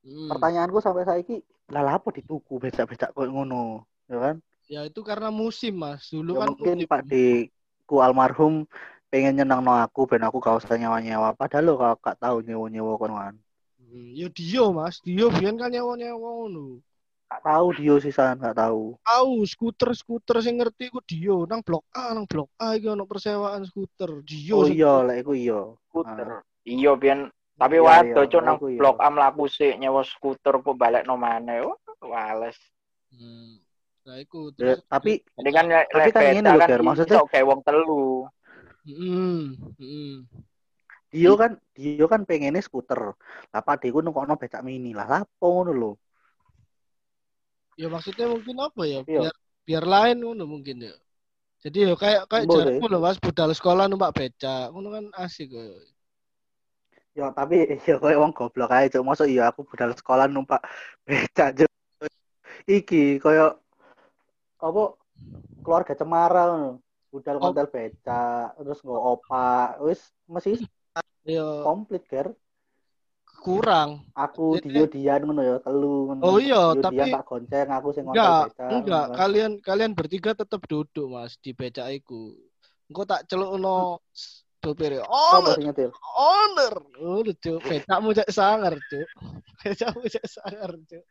Hmm. 0.00 0.32
Pertanyaanku 0.32 0.80
sampai 0.80 1.04
saiki, 1.04 1.44
lah 1.68 1.82
lah 1.84 1.94
apa 2.00 2.08
dituku 2.16 2.56
becak-becak 2.56 3.12
koyo 3.12 3.28
ngono, 3.28 3.84
ya 4.08 4.16
kan? 4.16 4.36
Ya 4.68 4.80
itu 4.84 5.00
karena 5.00 5.28
musim, 5.32 5.76
Mas. 5.76 6.08
Dulu 6.12 6.36
Ya 6.36 6.38
kan 6.44 6.48
mungkin 6.52 6.76
musim. 6.80 6.88
Pak 6.88 7.02
di 7.08 7.48
ku 7.88 8.04
almarhum 8.04 8.68
pengen 9.08 9.40
nyenang 9.40 9.64
no 9.64 9.72
aku 9.72 10.04
ben 10.04 10.20
aku 10.20 10.36
gak 10.44 10.60
usah 10.60 10.76
nyewa-nyewa 10.76 11.32
padahal 11.32 11.64
lo 11.64 11.72
gak, 11.80 11.96
gak 12.04 12.16
tahu 12.20 12.44
nyewa-nyewa 12.44 13.00
kan 13.00 13.32
Hmm, 13.80 14.12
Ya 14.12 14.28
Dio, 14.28 14.68
Mas. 14.76 15.00
Dio 15.00 15.32
biyen 15.32 15.56
kan 15.56 15.72
nyewa-nyewa 15.72 16.20
ngono. 16.20 16.84
gak 17.28 17.40
tahu 17.44 17.66
Dio 17.76 17.96
sisan 18.00 18.36
gak 18.40 18.56
tahu 18.56 18.96
Tahu 19.04 19.44
skuter-skuter 19.44 20.40
sing 20.44 20.60
ngerti 20.60 20.92
ku 20.92 21.00
Dio 21.00 21.48
nang 21.48 21.64
blok 21.64 21.84
A, 21.96 22.12
nang 22.12 22.28
blok 22.28 22.52
A 22.60 22.76
iki 22.76 22.88
ono 22.92 23.08
persewaan 23.08 23.64
skuter. 23.64 24.20
Dio. 24.24 24.64
oh 24.64 24.68
iya 24.68 25.04
lah 25.04 25.16
iku 25.16 25.32
iya 25.32 25.60
skuter. 25.88 26.44
Iya, 26.68 26.92
biyen 27.00 27.32
tapi 27.58 27.76
Iya, 27.76 27.84
waduh 27.84 28.24
iya, 28.24 28.30
cuk 28.30 28.42
nang 28.46 28.56
iya. 28.62 28.78
blok 28.78 28.96
A 29.02 29.08
mlaku 29.10 29.44
sik 29.50 29.74
nyewa 29.76 30.06
skuter 30.06 30.54
kok 30.62 30.78
balik 30.78 31.02
no 31.04 31.18
maneh. 31.18 31.66
Wah, 31.66 31.74
Wales. 31.98 32.54
Hmm. 33.10 33.58
Nah, 34.06 34.16
iku 34.22 34.54
Ya, 34.54 34.78
terus 34.78 34.78
tapi 34.86 35.12
Jadi 35.36 35.50
kan 35.50 35.64
Tapi 35.68 36.10
kan 36.14 36.22
ngene 36.22 36.48
lho, 36.48 36.60
kan 36.62 36.80
maksudnya- 36.80 37.26
kayak 37.28 37.44
wong 37.44 37.60
telu. 37.66 38.24
Hmm, 38.88 39.52
hmm. 39.76 40.14
Dio 41.12 41.32
kan 41.36 41.56
Dio 41.76 42.04
kan 42.08 42.24
pengennya 42.24 42.60
skuter 42.60 43.16
lah 43.52 43.60
Pak 43.64 43.84
Deku 43.84 44.00
nukokno 44.00 44.36
becak 44.36 44.60
mini 44.64 44.92
lah 44.92 45.08
lapo 45.08 45.44
ngono 45.60 45.72
lho 45.72 45.92
Ya 47.80 47.86
maksudnya 47.88 48.26
mungkin 48.28 48.56
apa 48.58 48.82
ya? 48.84 49.00
Iya. 49.06 49.20
Biar 49.28 49.34
biar 49.68 49.84
lain 49.84 50.16
ngono 50.24 50.44
mungkin 50.48 50.82
ya. 50.82 50.94
Jadi 51.62 51.90
ya 51.90 51.94
kayak 51.94 52.26
kayak 52.26 52.44
jarku 52.48 52.86
loh 52.90 53.00
Mas 53.02 53.18
budal 53.22 53.50
sekolah 53.54 53.86
numpak 53.86 54.14
becak. 54.16 54.70
Ngono 54.74 54.88
kan 54.90 55.04
asik 55.20 55.52
kok. 55.52 55.84
Ya 57.12 57.30
tapi 57.30 57.56
ya 57.88 57.96
koyo 57.96 58.16
wong 58.20 58.32
goblok 58.32 58.70
ae 58.70 58.88
cuk 58.88 59.02
mosok 59.02 59.26
iya 59.26 59.48
aku 59.48 59.64
budal 59.64 59.92
sekolah 59.92 60.26
numpak 60.26 60.60
becak 61.02 61.58
Cuk. 61.58 61.70
iki 62.64 63.16
koyo 63.18 63.56
apa 64.58 64.82
keluarga 65.60 65.94
cemara 65.94 66.42
ngono 66.48 66.70
budal 67.08 67.36
Oh. 67.38 67.52
becak 67.54 68.52
terus 68.54 68.80
nggo 68.80 68.96
opak 69.14 69.80
wis 69.80 70.00
mesti 70.26 70.62
Ya 71.22 71.44
komplit 71.60 72.08
ger 72.08 72.32
kurang. 73.38 74.02
Aku 74.12 74.58
Dio 74.58 74.88
Dian 74.88 75.22
ngono 75.22 75.42
ya, 75.44 75.56
telu 75.60 76.10
ngono. 76.10 76.20
Oh 76.24 76.40
iya, 76.40 76.72
Dio 76.72 76.82
tapi- 76.82 76.96
Dian 76.96 77.14
tak 77.14 77.22
gonceng, 77.22 77.68
aku 77.70 77.88
sing 77.92 78.02
Enggak, 78.02 78.50
beca. 78.50 78.64
enggak. 78.66 79.04
kan. 79.06 79.16
Kalian 79.16 79.52
kalian 79.60 79.92
bertiga 79.92 80.32
tetap 80.32 80.64
duduk 80.64 81.06
mas 81.06 81.36
di 81.36 81.52
becak 81.52 81.86
iku. 81.92 82.34
Engko 82.88 83.04
tak 83.04 83.28
celukno 83.28 84.00
sopir. 84.62 84.92
Apa 85.00 85.54
Owner, 85.54 85.90
owner. 86.18 86.74
Oh, 87.00 87.22
cuk. 87.24 87.62
Becakmu 87.64 88.14
cek 88.14 88.30
sangar, 88.30 88.74
cuk. 88.76 89.08
Becakmu 89.62 90.04
cek 90.06 90.26
sangar, 90.26 90.72
cuk. 90.86 91.04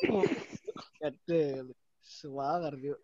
Gede. 1.00 1.44
Semangar, 2.00 2.74
cuk. 2.76 2.98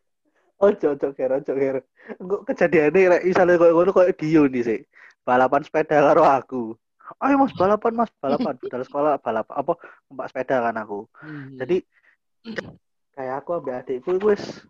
Ojo 0.56 0.96
ojo 0.96 1.12
kira 1.12 1.36
ojo 1.36 1.52
kira. 1.52 1.80
Engko 2.16 2.36
kejadiane 2.48 3.00
rek 3.12 3.22
isale 3.28 3.60
koyo 3.60 3.76
ngono 3.76 3.92
koyo 3.92 4.12
Dio 4.16 4.48
nih 4.48 4.64
sih. 4.64 4.80
Balapan 5.20 5.60
sepeda 5.60 6.00
karo 6.00 6.24
aku. 6.24 6.72
Ayo 7.20 7.36
Mas 7.36 7.52
balapan 7.52 7.92
Mas 7.92 8.10
balapan 8.18 8.56
budal 8.64 8.82
sekolah 8.88 9.20
balapan 9.20 9.52
apa 9.52 9.72
numpak 10.08 10.26
sepeda 10.32 10.64
kan 10.64 10.76
aku. 10.80 11.04
Hmm. 11.20 11.60
Jadi 11.60 11.84
kayak 13.12 13.44
aku 13.44 13.60
ambil 13.60 13.84
adikku 13.84 14.16
wis 14.24 14.64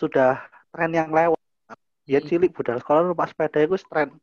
sudah 0.00 0.40
tren 0.72 0.96
yang 0.96 1.12
lewat. 1.12 1.36
Hmm. 2.16 2.24
cilik 2.24 2.50
budal 2.56 2.80
sekolah 2.80 3.04
numpak 3.04 3.28
sepeda 3.28 3.60
itu 3.60 3.76
tren 3.84 4.16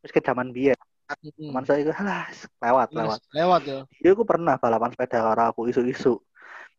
wis 0.00 0.08
ke 0.08 0.24
zaman. 0.24 0.48
Hmm. 0.48 1.32
Teman 1.36 1.64
saya 1.68 1.84
itu 1.84 1.92
halah 1.92 2.24
lewat 2.64 2.88
lewat. 2.96 3.20
lewat 3.36 3.60
ya. 3.68 3.78
Dia 4.00 4.16
aku 4.16 4.24
pernah 4.24 4.56
balapan 4.56 4.92
sepeda 4.96 5.20
karo 5.20 5.44
aku 5.52 5.60
isu-isu. 5.68 6.16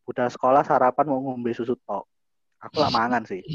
Budal 0.10 0.34
sekolah 0.34 0.66
sarapan 0.66 1.06
mau 1.06 1.22
ngombe 1.22 1.54
susu 1.54 1.78
tok. 1.86 2.10
Aku 2.60 2.82
lah 2.82 2.90
mangan 2.90 3.24
sih. 3.24 3.46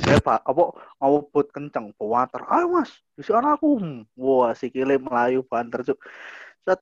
Saya 0.00 0.18
pak, 0.22 0.40
apa 0.46 0.74
ngawubut 1.02 1.52
kenceng, 1.52 1.92
bawanter. 1.98 2.40
Ayo 2.48 2.72
mas, 2.72 2.90
di 3.18 3.22
sana 3.26 3.58
aku. 3.58 3.76
Hmm. 3.78 4.06
Wah, 4.16 4.56
sikile 4.56 4.96
melayu 4.96 5.44
banter 5.44 5.84
cuk. 5.84 5.98
Set, 6.64 6.80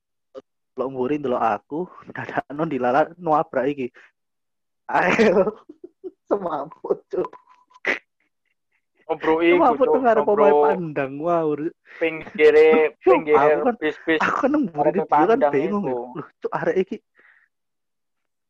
lo 0.79 0.87
mburi 0.87 1.19
dulu 1.19 1.35
aku, 1.35 1.89
dadakno 2.15 2.63
dilala 2.69 3.11
nuabrak 3.19 3.65
iki. 3.75 3.87
Ayo, 4.87 5.51
semaput 6.29 7.03
cuk. 7.11 7.29
Ngobrol 9.09 9.41
iku, 9.41 9.65
Cuk. 9.73 9.85
tuh 9.89 10.01
ngarep 10.05 10.21
pemain 10.21 10.37
Ngobrol 10.37 10.65
pandang. 10.69 11.11
Wow, 11.17 11.47
pinggire 11.97 12.69
pinggire 13.01 13.57
Aku 13.57 13.65
kan- 13.65 13.77
bis 13.81 13.97
bis 14.05 14.21
aku 14.21 14.35
kan 14.45 14.53
mburi 14.53 14.89
dia 14.93 15.25
kan 15.25 15.39
bingung 15.49 15.83
ya. 15.89 15.97
Loh, 15.97 16.27
cuk 16.37 16.51
arek 16.53 16.77
iki 16.77 16.97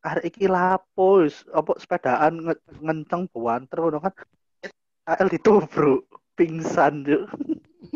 arek 0.00 0.24
iki 0.28 0.44
lapo 0.44 1.24
wis 1.24 1.48
apa 1.48 1.72
sepedaan 1.80 2.32
nge- 2.44 2.64
ngenceng 2.76 3.32
bawanter 3.32 3.78
ngono 3.80 3.98
kan. 4.04 4.12
AL 5.08 5.32
ditubruk, 5.32 6.04
pingsan 6.36 7.08
cuk. 7.08 7.24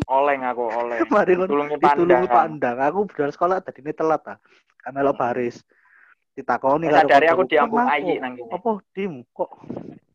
oleng 0.09 0.40
aku 0.42 0.64
oleng 0.68 1.04
Mari 1.12 1.37
ngono 1.37 1.76
pandang 1.76 2.25
pandang. 2.26 2.76
Aku 2.80 3.04
budal 3.04 3.28
sekolah 3.28 3.61
tadi 3.61 3.85
ini 3.85 3.92
telat 3.92 4.25
ah. 4.25 4.40
Kan 4.80 4.97
melok 4.97 5.21
baris. 5.21 5.61
Ditakoni 6.33 6.88
Wis 6.88 6.97
sadari 6.97 7.28
aku 7.28 7.44
diambung 7.44 7.85
"Kenapa? 7.85 7.94
ayi 8.00 8.16
nang 8.18 8.33
kene." 8.35 8.50
Apa 8.56 8.71
dim 8.97 9.21
kok 9.37 9.52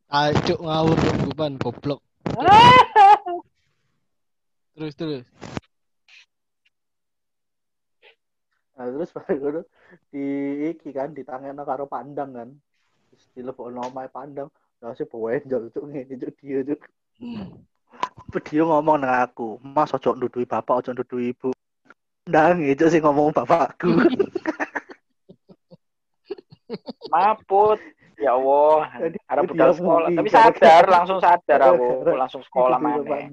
Ayo 0.10 0.34
cuk 0.42 0.60
ngawur 0.66 0.98
bukan 1.30 1.54
goblok. 1.62 2.02
Terus 4.76 4.94
terus. 4.96 5.24
Nah, 8.80 8.88
terus 8.88 9.12
baru 9.12 9.36
ngono 9.36 9.62
di 10.08 10.26
iki 10.72 10.96
kan 10.96 11.12
ditangekno 11.12 11.68
karo 11.68 11.84
pandang 11.90 12.32
kan. 12.32 12.50
Terus 13.12 13.24
dilebokno 13.36 13.84
omahe 13.92 14.08
pandang. 14.08 14.48
Lah 14.80 14.96
sih 14.96 15.04
benjol 15.04 15.68
cuk 15.76 15.84
ngene 15.84 16.16
cuk 16.16 16.32
dia 16.40 16.64
cuk. 16.64 16.82
Dia 18.48 18.64
ngomong 18.64 19.04
nang 19.04 19.28
aku, 19.28 19.60
"Mas 19.60 19.92
ojo 19.92 20.16
ndudui 20.16 20.48
bapak, 20.48 20.86
ojo 20.86 20.96
ndudui 20.96 21.36
ibu." 21.36 21.52
Ndang 22.30 22.64
itu 22.64 22.88
sih 22.88 23.04
ngomong 23.04 23.36
bapakku. 23.36 23.90
maput 27.10 27.82
ya 28.20 28.36
Allah 28.36 28.92
dia 29.10 29.42
budal 29.42 29.72
sekolah 29.72 30.08
tapi 30.12 30.30
sadar 30.30 30.84
langsung 30.96 31.20
sadar 31.20 31.60
aku 31.72 31.88
langsung 32.22 32.44
sekolah 32.44 32.78
mana. 32.78 33.32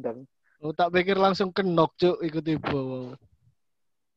Oh 0.62 0.72
tak 0.72 0.94
pikir 0.94 1.18
langsung 1.18 1.50
kenok 1.50 1.92
cuk 1.98 2.22
ikut 2.22 2.44
ibu. 2.46 3.12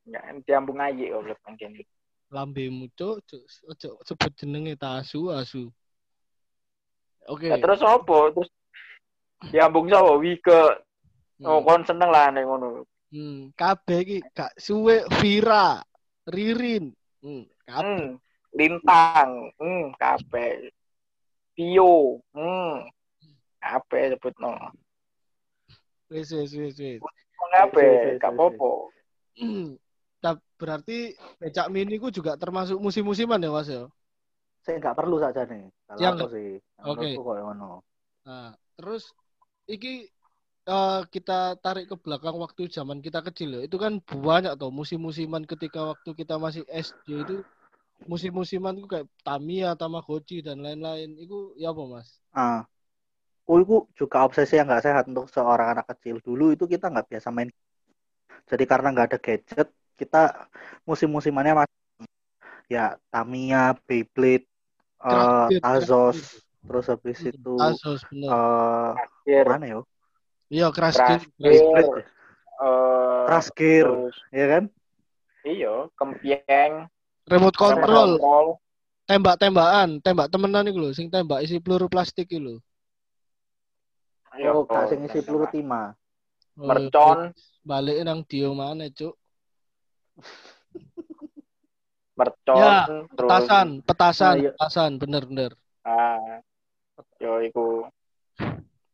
ya 0.05 0.21
diambung 0.41 0.79
ayi 0.79 1.09
goblok 1.09 1.37
kene 1.53 1.83
Lambemu 2.29 2.85
cuk, 2.93 3.25
cuk. 3.25 3.41
Ojo 3.67 3.89
sebut 4.05 4.31
jenenge 4.37 4.77
tasu 4.77 5.33
asu. 5.33 5.73
Oke. 7.25 7.49
Ya, 7.49 7.57
terus 7.57 7.81
apa 7.81 8.29
terus 8.31 8.49
diambung 9.49 9.89
sapa 9.89 10.13
Wike 10.15 10.61
oh 11.41 11.57
Hmm. 11.59 11.63
kon 11.63 11.81
seneng 11.83 12.11
lah 12.11 12.27
ning 12.29 12.43
ngono 12.45 12.83
Hmm, 13.09 13.49
kabeh 13.57 14.05
iki 14.05 14.17
gak 14.29 14.53
suwe 14.53 15.01
Vira, 15.17 15.81
Ririn. 16.29 16.93
Hmm, 17.25 17.41
kabeh. 17.65 18.13
hmm. 18.13 18.28
Lintang 18.57 19.53
hmm 19.59 19.93
kabeh 20.01 20.69
Tio 21.55 22.23
hmm 22.33 22.87
kabeh 23.61 24.03
sebutno 24.15 24.53
Wis 26.09 26.29
wis 26.33 26.51
wis 26.57 26.75
wis. 26.79 27.01
kabeh 27.53 27.85
Wis, 27.85 27.99
wis, 28.05 28.17
gak 28.17 28.33
wis, 28.33 28.33
apa-apa 28.33 28.71
Tapi 30.23 30.41
berarti 30.59 30.97
becak 31.39 31.67
mini 31.71 31.95
ku 31.95 32.11
juga 32.11 32.35
termasuk 32.35 32.75
musim-musiman 32.75 33.39
ya 33.39 33.51
Mas 33.55 33.69
ya? 33.71 33.87
Saya 34.59 34.75
nggak 34.83 34.97
perlu 34.99 35.15
saja 35.23 35.47
nih. 35.47 35.71
Kalau 35.87 36.01
Ya, 36.03 36.09
aku 36.11 36.25
sih. 36.35 36.49
Oke. 36.83 37.09
Ngono. 37.15 37.79
Nah, 38.27 38.51
terus 38.75 39.15
iki 39.65 40.11
eh, 40.67 41.01
kita 41.07 41.55
tarik 41.63 41.87
ke 41.87 41.95
belakang 41.95 42.35
waktu 42.35 42.67
zaman 42.67 42.99
kita 42.99 43.23
kecil 43.23 43.49
ya. 43.55 43.61
Itu 43.63 43.79
kan 43.79 44.03
banyak 44.03 44.59
tuh 44.59 44.71
musim-musiman 44.75 45.47
ketika 45.47 45.87
waktu 45.95 46.09
kita 46.11 46.35
masih 46.35 46.67
SD 46.67 47.23
itu 47.23 47.35
musim-musiman 48.07 48.77
itu 48.79 48.87
kayak 48.87 49.07
Tamiya, 49.25 49.75
Tamagotchi 49.75 50.39
dan 50.45 50.61
lain-lain. 50.63 51.17
Itu 51.19 51.57
ya 51.59 51.73
apa, 51.73 51.83
Mas? 51.89 52.21
Ah. 52.31 52.63
Oh, 53.49 53.57
itu 53.57 53.89
juga 53.97 54.21
obsesi 54.29 54.61
yang 54.61 54.69
nggak 54.69 54.85
sehat 54.85 55.03
untuk 55.09 55.25
seorang 55.25 55.73
anak 55.73 55.89
kecil. 55.89 56.21
Dulu 56.21 56.53
itu 56.53 56.69
kita 56.69 56.85
nggak 56.93 57.09
biasa 57.09 57.33
main. 57.33 57.49
Jadi 58.45 58.63
karena 58.69 58.93
nggak 58.93 59.07
ada 59.09 59.17
gadget, 59.17 59.67
kita 59.97 60.49
musim-musimannya 60.85 61.65
masih 61.65 61.77
ya 62.69 62.93
Tamiya, 63.09 63.73
Beyblade, 63.89 64.45
eh 65.01 65.47
Gear, 65.49 65.61
Tazos, 65.61 66.19
Crash 66.21 66.45
terus 66.69 66.85
habis 66.93 67.19
itu 67.25 67.55
Asos 67.57 68.01
bener. 68.13 68.29
eh 68.29 68.91
Akhir 69.01 69.45
mana 69.49 69.65
ya? 69.65 69.79
Iya, 70.53 70.67
Crash 70.69 70.97
Crash 70.97 71.25
Gear. 71.41 71.85
Eh 72.61 73.25
Crash 73.25 73.49
Gear, 73.57 73.89
ya 74.29 74.45
kan? 74.45 74.63
iya 75.47 75.89
kempieng 75.97 76.73
Remote 77.29 77.57
control, 77.57 78.09
kontrol 78.17 78.47
tembak-tembakan, 79.05 80.01
tembak 80.05 80.29
temenan 80.29 80.69
iku 80.69 80.79
lho, 80.85 80.91
sing 80.93 81.09
tembak 81.09 81.41
isi 81.45 81.57
peluru 81.61 81.89
plastik 81.89 82.29
iku 82.29 82.41
lho. 82.41 82.55
Oh, 84.39 84.63
gak 84.65 84.89
sing 84.89 85.05
isi 85.05 85.19
peluru 85.25 85.45
timah. 85.49 85.93
Oh, 86.57 86.65
mercon 86.69 87.33
Balik 87.65 88.01
nang 88.01 88.25
Dio 88.25 88.53
mana, 88.57 88.89
Cuk? 88.89 89.13
mercon 92.19 92.57
Ya, 92.57 92.85
terus 92.85 93.05
Petasan, 93.17 93.67
petasan, 93.85 94.33
Ah, 94.33 94.37
iya. 94.41 94.51
petasan, 94.57 94.91
bener-bener. 94.97 95.51
ah 95.85 96.41
yo 97.21 97.39
iku 97.45 97.85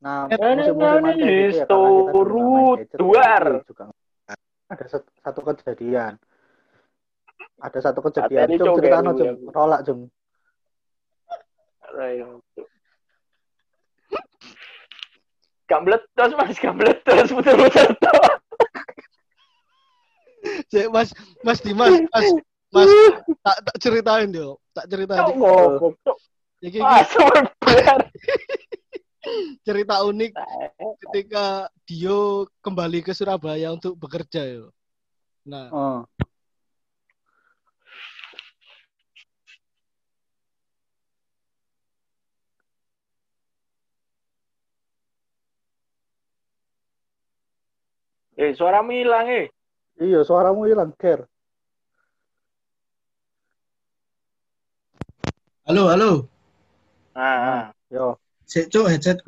Nah, 0.06 0.30
musim-musiman 0.30 1.17
kayak 1.17 1.34
gitu 1.34 1.56
ya, 1.58 1.65
Duar. 1.65 2.78
itu 2.78 2.93
juga 3.74 3.89
ada 4.69 4.86
sat- 4.86 5.10
satu 5.24 5.39
kejadian. 5.41 6.13
Ada 7.56 7.80
satu 7.82 8.00
kejadian. 8.04 8.48
Jom 8.56 8.68
Cok, 8.68 8.76
cerita 8.78 8.98
jom. 9.00 9.08
gitu. 9.15 9.26
Rolak 9.50 9.82
jom. 9.88 10.00
Gak 15.65 15.82
meletus 15.82 16.32
mas, 16.38 16.58
gak 16.60 16.76
meletus, 16.78 17.30
puter-puter. 17.32 17.88
Cek, 20.70 20.88
Mas, 20.94 21.10
Mas 21.41 21.58
Dimas, 21.58 21.89
Mas, 22.13 22.28
Mas, 22.70 22.89
tak, 23.41 23.58
tak 23.65 23.76
ceritain 23.82 24.30
yo, 24.30 24.62
tak 24.78 24.86
ceritain. 24.86 25.26
Cok. 25.26 26.18
Iki, 26.62 26.80
Ah, 26.82 27.02
iki 27.02 27.10
sebentar. 27.12 28.00
cerita 29.65 30.06
unik 30.06 30.32
ketika 31.02 31.46
Dio 31.82 32.46
kembali 32.62 33.02
ke 33.02 33.10
Surabaya 33.12 33.74
untuk 33.74 33.98
bekerja 33.98 34.46
yo. 34.46 34.70
Nah, 35.46 35.65
Oh. 35.74 36.00
Eh, 48.36 48.52
suaramu 48.52 48.91
hilang 48.91 49.32
eh. 49.32 49.48
Iya, 49.95 50.28
suaramu 50.28 50.67
hilang, 50.67 50.91
Ger. 51.00 51.24
Halo, 55.63 55.88
halo. 55.88 56.28
Ah, 57.15 57.39
ah. 57.48 57.63
Yo. 57.88 58.19
Sik, 58.43 58.67
Cuk, 58.67 58.91
headset. 58.91 59.24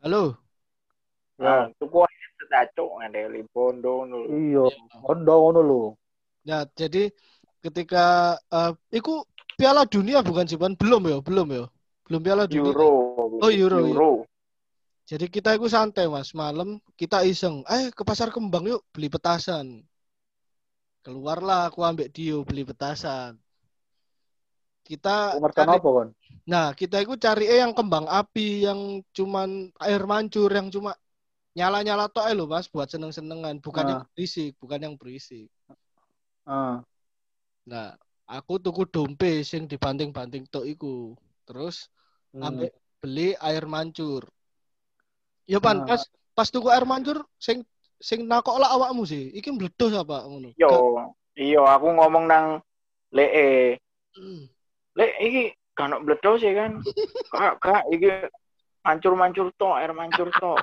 halo. 0.00 0.40
Ya. 1.36 1.44
Ah, 1.52 1.64
tuku 1.76 2.00
headset 2.00 2.48
ta 2.48 2.64
cuk 2.72 2.90
ngandeli 2.96 3.44
bondo 3.52 4.08
ngono. 4.08 4.24
Iya, 4.24 4.64
kondo 5.04 5.34
ngono 5.36 5.60
lho. 5.60 5.82
Ya, 6.48 6.64
jadi 6.72 7.12
ketika 7.60 8.34
eh 8.48 8.72
iku 8.88 9.20
Piala 9.58 9.84
Dunia 9.84 10.24
bukan 10.24 10.48
sih? 10.48 10.56
Belum 10.56 11.02
ya, 11.12 11.20
belum 11.20 11.48
ya. 11.52 11.64
Belum 12.08 12.20
Piala 12.24 12.48
Dunia. 12.48 12.72
Euro. 12.72 12.88
Oh, 13.36 13.52
Euro, 13.52 13.84
Euro. 13.84 14.10
Jadi 15.08 15.24
kita 15.32 15.56
itu 15.56 15.72
santai, 15.72 16.04
Mas. 16.04 16.36
Malam 16.36 16.76
kita 16.92 17.24
iseng, 17.24 17.64
eh 17.64 17.88
ke 17.88 18.04
pasar 18.04 18.28
kembang 18.28 18.68
yuk 18.68 18.84
beli 18.92 19.08
petasan. 19.08 19.80
Keluarlah 21.00 21.72
aku 21.72 21.80
ambek 21.80 22.12
Dio 22.12 22.44
beli 22.44 22.68
petasan. 22.68 23.40
Kita 24.84 25.40
cari- 25.40 25.80
apa 25.80 25.88
kon? 25.88 26.08
Nah, 26.44 26.76
kita 26.76 27.00
itu 27.00 27.16
cari 27.16 27.48
eh 27.48 27.64
yang 27.64 27.72
kembang 27.72 28.04
api 28.04 28.68
yang 28.68 29.00
cuman 29.16 29.72
air 29.80 30.04
mancur 30.04 30.52
yang 30.52 30.68
cuma 30.68 30.92
nyala-nyala 31.56 32.12
tok 32.12 32.28
ae 32.28 32.36
lho, 32.36 32.44
Mas, 32.44 32.68
buat 32.68 32.92
seneng-senengan, 32.92 33.64
bukan 33.64 33.84
Ah. 33.84 33.90
yang 33.96 34.00
berisik, 34.12 34.52
bukan 34.60 34.80
yang 34.84 34.94
berisik. 35.00 35.48
Ah, 36.44 36.84
Nah, 37.68 37.96
aku 38.28 38.60
tuku 38.60 38.88
dompe 38.88 39.40
sing 39.44 39.64
dibanting-banting 39.68 40.48
tok 40.48 40.68
iku. 40.68 41.16
Terus 41.48 41.88
hmm. 42.32 42.44
ambek 42.44 42.72
beli 43.00 43.32
air 43.40 43.64
mancur. 43.64 44.28
Ya 45.48 45.58
pan, 45.64 45.80
Ah. 45.82 45.96
pas 45.96 46.02
pas 46.36 46.48
tuku 46.52 46.68
air 46.68 46.84
mancur 46.84 47.24
sing 47.40 47.64
sing 47.96 48.28
nakok 48.28 48.60
lah 48.60 48.68
awakmu 48.76 49.08
sih. 49.08 49.32
Iki 49.32 49.56
meledos 49.56 49.96
apa 49.96 50.28
ngono? 50.28 50.52
Yo, 50.60 50.70
iya 51.34 51.64
aku 51.64 51.88
ngomong 51.88 52.28
nang 52.28 52.60
lee. 53.10 53.80
Hmm. 54.12 54.44
Lek 54.92 55.12
iki 55.24 55.42
kan 55.72 55.96
bledos 56.04 56.44
ya 56.44 56.52
kan. 56.52 56.84
Kak, 57.32 57.54
kak 57.64 57.82
iki 57.88 58.28
mancur-mancur 58.84 59.48
tok, 59.56 59.80
air 59.80 59.92
mancur 59.96 60.28
tok. 60.36 60.60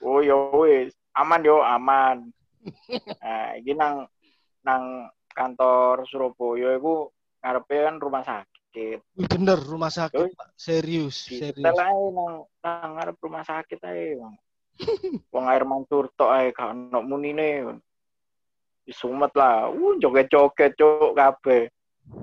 Oh 0.00 0.24
yo 0.24 0.64
wis, 0.64 0.94
aman 1.12 1.44
yo 1.44 1.60
aman. 1.60 2.32
Nah, 3.22 3.56
iki 3.60 3.72
nang 3.76 4.08
nang 4.64 5.12
kantor 5.32 6.04
Surabaya 6.08 6.76
iku 6.76 7.08
ngarepe 7.44 7.76
kan 7.84 7.96
rumah 8.00 8.22
sakit. 8.24 8.57
Wih, 8.74 9.00
bener 9.16 9.58
rumah 9.58 9.88
sakit, 9.88 10.28
Terus? 10.28 10.36
Pak. 10.36 10.48
Serius, 10.54 11.16
Di 11.26 11.40
serius. 11.40 11.64
setel 11.64 11.78
ae 11.80 12.04
nang 12.14 12.32
nang 12.62 12.90
ngarep 13.00 13.16
rumah 13.18 13.42
sakit 13.42 13.80
ae. 13.82 14.14
Bang. 14.20 14.34
Wong 15.34 15.46
air 15.50 15.64
mancur 15.66 16.12
tok 16.14 16.30
ae 16.30 16.52
gak 16.54 16.70
ono 16.76 16.98
munine. 17.02 17.80
Disumet 18.84 19.32
lah. 19.34 19.68
Uh, 19.72 19.96
joget-joget 19.98 20.76
cuk 20.78 21.16
kabeh. 21.16 21.68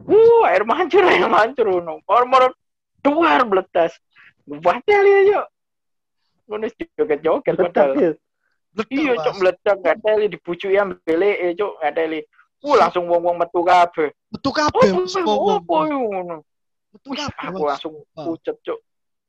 Uh, 0.07 0.41
air 0.47 0.63
mancur, 0.63 1.03
air 1.11 1.27
mancur 1.27 1.67
ngono. 1.67 1.99
Mor-mor 2.07 2.53
duar 3.03 3.43
bletas. 3.43 3.97
Batal 4.45 5.03
ya, 5.03 5.19
yuk. 5.35 5.45
Ngono 6.47 6.65
joget-joget 6.95 7.53
Betul, 7.57 7.65
padahal. 7.73 7.91
ya. 7.99 8.11
Iya, 8.91 9.13
cuk 9.23 9.35
meledak 9.39 9.77
ngateli 9.81 10.25
dibujuki 10.31 10.77
ambele 10.77 11.31
eh 11.41 11.51
cuk 11.57 11.79
ngateli. 11.81 12.21
Uh, 12.65 12.77
langsung 12.81 13.05
wong-wong 13.05 13.37
metu 13.37 13.61
kabeh. 13.61 14.09
Betul 14.33 14.53
kabeh, 14.57 14.89
Oh, 15.21 15.61
apa 15.61 15.75
ngono? 15.85 16.37
Betul 16.89 17.13
Wih, 17.13 17.19
kabeh, 17.21 17.45
aku 17.53 17.63
langsung 17.69 17.93
pucet 18.11 18.57
cuk. 18.65 18.79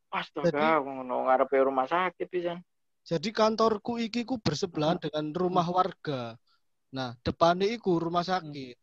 Astaga, 0.09 0.81
ngono 0.81 1.29
ngarepe 1.29 1.61
rumah 1.61 1.85
sakit 1.85 2.27
pisan. 2.33 2.65
Jadi 3.05 3.29
kantorku 3.31 4.01
iki 4.01 4.25
ku 4.25 4.41
bersebelahan 4.41 4.97
dengan 4.97 5.31
rumah 5.37 5.69
warga. 5.69 6.35
Nah, 6.97 7.13
depannya 7.21 7.69
iku 7.69 8.01
rumah 8.01 8.25
sakit. 8.25 8.75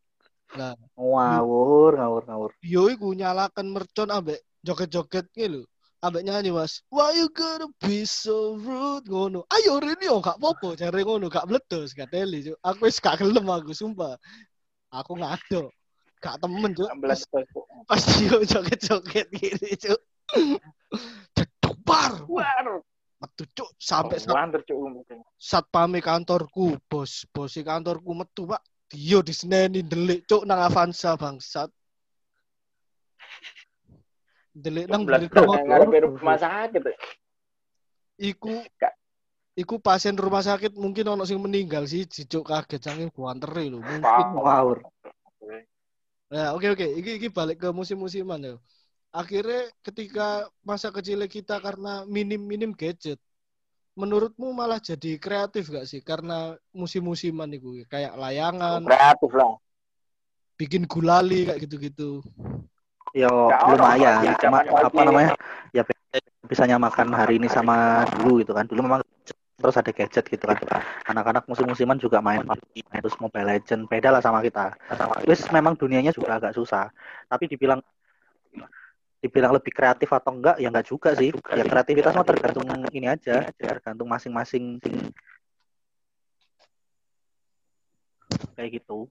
Nah, 0.54 0.78
Ngawur, 0.94 1.98
ngawur, 1.98 2.24
ngawur. 2.30 2.52
Dio 2.62 2.88
iku 2.94 3.10
nyalakan 3.12 3.74
mercon 3.74 4.14
ambek 4.14 4.40
joget-joget 4.62 5.28
ki 5.34 5.50
lho. 5.50 5.64
Ambek 6.04 6.28
nyanyi, 6.28 6.52
Mas. 6.52 6.84
Why 6.92 7.16
you 7.16 7.32
gonna 7.32 7.72
be 7.80 8.04
so 8.04 8.60
rude 8.60 9.08
ngono. 9.08 9.48
Ayo 9.48 9.80
Rini 9.80 10.12
yo 10.12 10.20
gak 10.20 10.36
apa-apa 10.36 10.76
jare 10.76 11.00
ngono, 11.00 11.32
gak 11.32 11.48
meledos, 11.48 11.96
gak 11.96 12.12
teli, 12.12 12.44
Cuk. 12.44 12.60
Aku 12.60 12.92
wis 12.92 13.00
gak 13.00 13.24
gelem 13.24 13.48
aku 13.48 13.72
sumpah. 13.72 14.20
Aku 14.92 15.16
ngado. 15.16 15.72
Gak 16.20 16.44
temen, 16.44 16.76
Cuk. 16.76 16.92
Pas, 16.92 17.00
Meledak. 17.00 17.46
pas 17.88 18.04
Dio 18.20 18.38
joget-joget 18.44 19.28
gini, 19.32 19.70
Cuk. 19.80 20.02
Jedupar. 21.40 22.20
War. 22.28 22.84
Metu, 23.24 23.48
Cuk. 23.56 23.72
Sampai 23.80 24.20
cuk 24.20 24.76
mungkin. 24.84 25.24
satpame 25.40 26.04
kantorku, 26.04 26.84
bos, 26.92 27.24
bosi 27.32 27.64
kantorku 27.64 28.12
metu, 28.12 28.44
Pak. 28.44 28.60
Dio 28.92 29.24
diseneni 29.24 29.80
delik, 29.88 30.28
Cuk, 30.28 30.44
nang 30.44 30.68
Avanza 30.68 31.16
bangsat. 31.16 31.72
Delik 34.54 34.86
nang 34.86 35.02
nang 35.10 35.26
ngarepe 35.66 35.98
rumah 36.06 36.38
sakit. 36.38 36.86
iku 38.22 38.62
Kak. 38.78 38.94
iku 39.58 39.82
pasien 39.82 40.14
rumah 40.14 40.46
sakit 40.46 40.78
mungkin 40.78 41.10
ono 41.10 41.26
sing 41.26 41.42
meninggal 41.42 41.90
sih 41.90 42.06
jijok 42.06 42.46
kaget 42.46 42.82
saking 42.86 43.10
buantere 43.10 43.74
lho 43.74 43.82
mungkin 43.82 44.06
Ngawur. 44.38 44.86
ya 46.30 46.54
oke 46.54 46.78
oke 46.78 46.86
iki 47.02 47.18
iki 47.18 47.28
balik 47.34 47.58
ke 47.62 47.70
musim-musiman 47.74 48.38
ya 48.42 48.56
akhirnya 49.10 49.70
ketika 49.82 50.46
masa 50.62 50.94
kecil 50.94 51.26
kita 51.26 51.58
karena 51.58 52.06
minim-minim 52.06 52.74
gadget 52.78 53.18
menurutmu 53.94 54.50
malah 54.54 54.82
jadi 54.82 55.22
kreatif 55.22 55.70
gak 55.70 55.86
sih 55.86 56.02
karena 56.02 56.58
musim-musiman 56.74 57.50
itu 57.54 57.86
kayak 57.90 58.18
layangan 58.18 58.82
Kreatif 58.86 59.30
lah. 59.34 59.54
bikin 60.58 60.86
gulali 60.90 61.46
kayak 61.50 61.62
gitu-gitu 61.66 62.22
Yo, 63.14 63.30
lumayan. 63.70 64.26
Pak. 64.26 64.42
Cuma 64.42 64.58
apa 64.66 65.02
namanya? 65.06 65.30
Ya 65.70 65.86
bisa 66.50 66.66
nyamakan 66.66 67.14
hari 67.14 67.38
ini 67.38 67.46
sama 67.46 68.06
dulu 68.18 68.42
gitu 68.42 68.58
kan. 68.58 68.66
Dulu 68.66 68.82
memang 68.82 69.02
terus 69.62 69.78
ada 69.78 69.94
gadget 69.94 70.26
gitu 70.26 70.44
kan. 70.50 70.58
Anak-anak 71.06 71.46
musim-musiman 71.46 72.02
juga 72.02 72.20
main 72.26 72.42
PUBG, 72.42 72.82
terus 72.90 73.16
Mobile 73.22 73.48
Legend. 73.54 73.86
Beda 73.86 74.10
lah 74.10 74.22
sama 74.22 74.42
kita. 74.42 74.74
Terus 75.24 75.46
memang 75.54 75.78
dunianya 75.78 76.10
juga 76.10 76.42
agak 76.42 76.58
susah. 76.58 76.90
Tapi 77.30 77.46
dibilang 77.46 77.80
dibilang 79.24 79.56
lebih 79.56 79.72
kreatif 79.72 80.12
atau 80.12 80.36
enggak 80.36 80.58
ya 80.60 80.68
enggak 80.74 80.90
juga 80.90 81.14
sih. 81.14 81.30
Ya 81.54 81.64
kreativitas 81.64 82.18
mah 82.18 82.26
tergantung 82.26 82.66
ini 82.92 83.08
aja, 83.08 83.46
tergantung 83.56 84.10
masing-masing 84.10 84.82
kayak 88.58 88.82
gitu. 88.82 89.06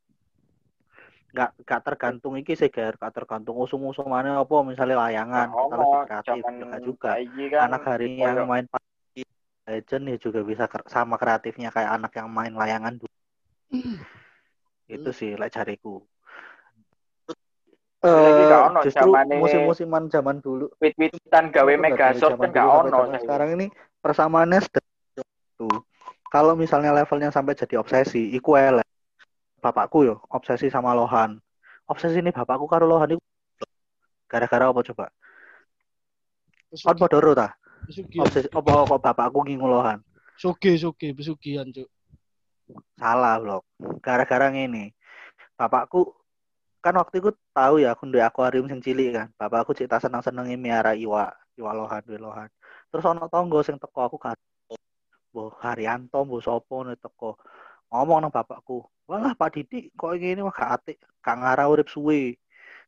Enggak 1.33 1.51
enggak 1.65 1.81
tergantung 1.81 2.35
iki 2.37 2.53
sih, 2.53 2.69
Ger. 2.69 2.93
Enggak 3.01 3.13
tergantung 3.17 3.57
usum-usum 3.57 4.05
mana 4.05 4.45
apa 4.45 4.57
misalnya 4.61 5.09
layangan, 5.09 5.49
kita 5.49 5.65
Ono 5.65 5.81
lebih 5.81 6.01
kreatif 6.05 6.43
juga. 6.85 7.11
saiki 7.17 7.45
kan 7.49 7.61
Anak 7.73 7.83
hari 7.89 8.05
ini 8.13 8.21
yang 8.21 8.45
main 8.45 8.67
PUBG 8.69 9.17
Legend 9.63 10.05
ya 10.13 10.17
juga 10.21 10.41
bisa 10.45 10.65
sama 10.93 11.17
kreatifnya 11.17 11.73
kayak 11.73 11.91
anak 11.97 12.13
yang 12.21 12.29
main 12.29 12.53
layangan 12.53 13.01
dulu. 13.01 13.17
Itu 14.93 15.11
sih 15.17 15.33
lek 15.41 15.57
cariku. 15.57 16.05
Ono 18.03 18.83
justru 18.83 19.15
musim-musiman 19.39 20.11
zaman 20.11 20.43
dulu 20.43 20.67
wit-witan 20.83 21.55
gawe 21.55 21.71
nggak 21.71 22.19
zaman 22.19 22.51
kan 22.51 22.59
gak 22.59 22.67
ono 22.67 22.99
sekarang 23.15 23.49
ini 23.55 23.67
persamaannya 24.03 24.59
sedang 24.59 24.87
tuh. 25.55 25.87
Kalau 26.27 26.59
misalnya 26.59 26.91
levelnya 26.91 27.31
sampai 27.31 27.55
jadi 27.55 27.79
obsesi, 27.79 28.35
iku 28.35 28.59
elek. 28.59 28.89
Bapakku 29.63 30.03
yo 30.03 30.19
obsesi 30.35 30.67
sama 30.67 30.91
Lohan. 30.93 31.39
Obsesi 31.87 32.19
ini 32.19 32.35
bapakku 32.35 32.67
karo 32.67 32.91
Lohan 32.91 33.15
itu 33.15 33.23
gara-gara 34.27 34.67
apa 34.67 34.81
coba? 34.83 35.07
Kon 36.75 36.99
padha 36.99 37.19
ro 37.23 37.33
ta? 37.39 37.49
Obsesi 38.19 38.51
apa 38.51 38.71
kok 38.91 38.99
bapakku 38.99 39.47
ngingu 39.47 39.71
Lohan? 39.71 40.03
soge 40.43 40.75
soge 40.75 41.15
pesugihan 41.15 41.69
cuk 41.71 41.87
Salah, 42.97 43.37
Blok. 43.37 43.63
Gara-gara 44.01 44.49
ngene. 44.49 44.97
Bapakku 45.59 46.17
kan 46.81 46.97
waktu 46.97 47.21
itu 47.21 47.31
tahu 47.53 47.85
ya 47.85 47.93
aku 47.93 48.09
duwe 48.09 48.25
akuarium 48.25 48.65
sing 48.65 48.81
cilik 48.81 49.13
kan. 49.13 49.29
Bapakku 49.37 49.77
cerita 49.77 50.01
seneng-senenge 50.01 50.57
miara 50.57 50.97
iwa, 50.97 51.29
iwa 51.59 51.71
lohan, 51.77 52.01
duwe 52.07 52.17
lohan. 52.17 52.49
Terus 52.89 53.05
ana 53.05 53.29
tangga 53.29 53.61
sing 53.61 53.77
teko 53.77 54.09
aku 54.09 54.17
kan. 54.17 54.39
Mbah 55.37 55.53
Haryanto, 55.61 56.25
mbah 56.25 56.41
sapa 56.41 56.77
nih 56.89 56.97
teko. 56.97 57.37
Ngomong 57.93 58.25
nang 58.25 58.33
bapakku, 58.33 58.89
"Walah 59.05 59.37
Pak 59.37 59.53
Didi 59.53 59.93
kok 59.93 60.17
ngene 60.17 60.41
mah 60.41 60.55
gak 60.57 60.71
atik, 60.81 60.97
gak 61.21 61.37
ngarah 61.37 61.69
urip 61.69 61.93
suwe. 61.93 62.41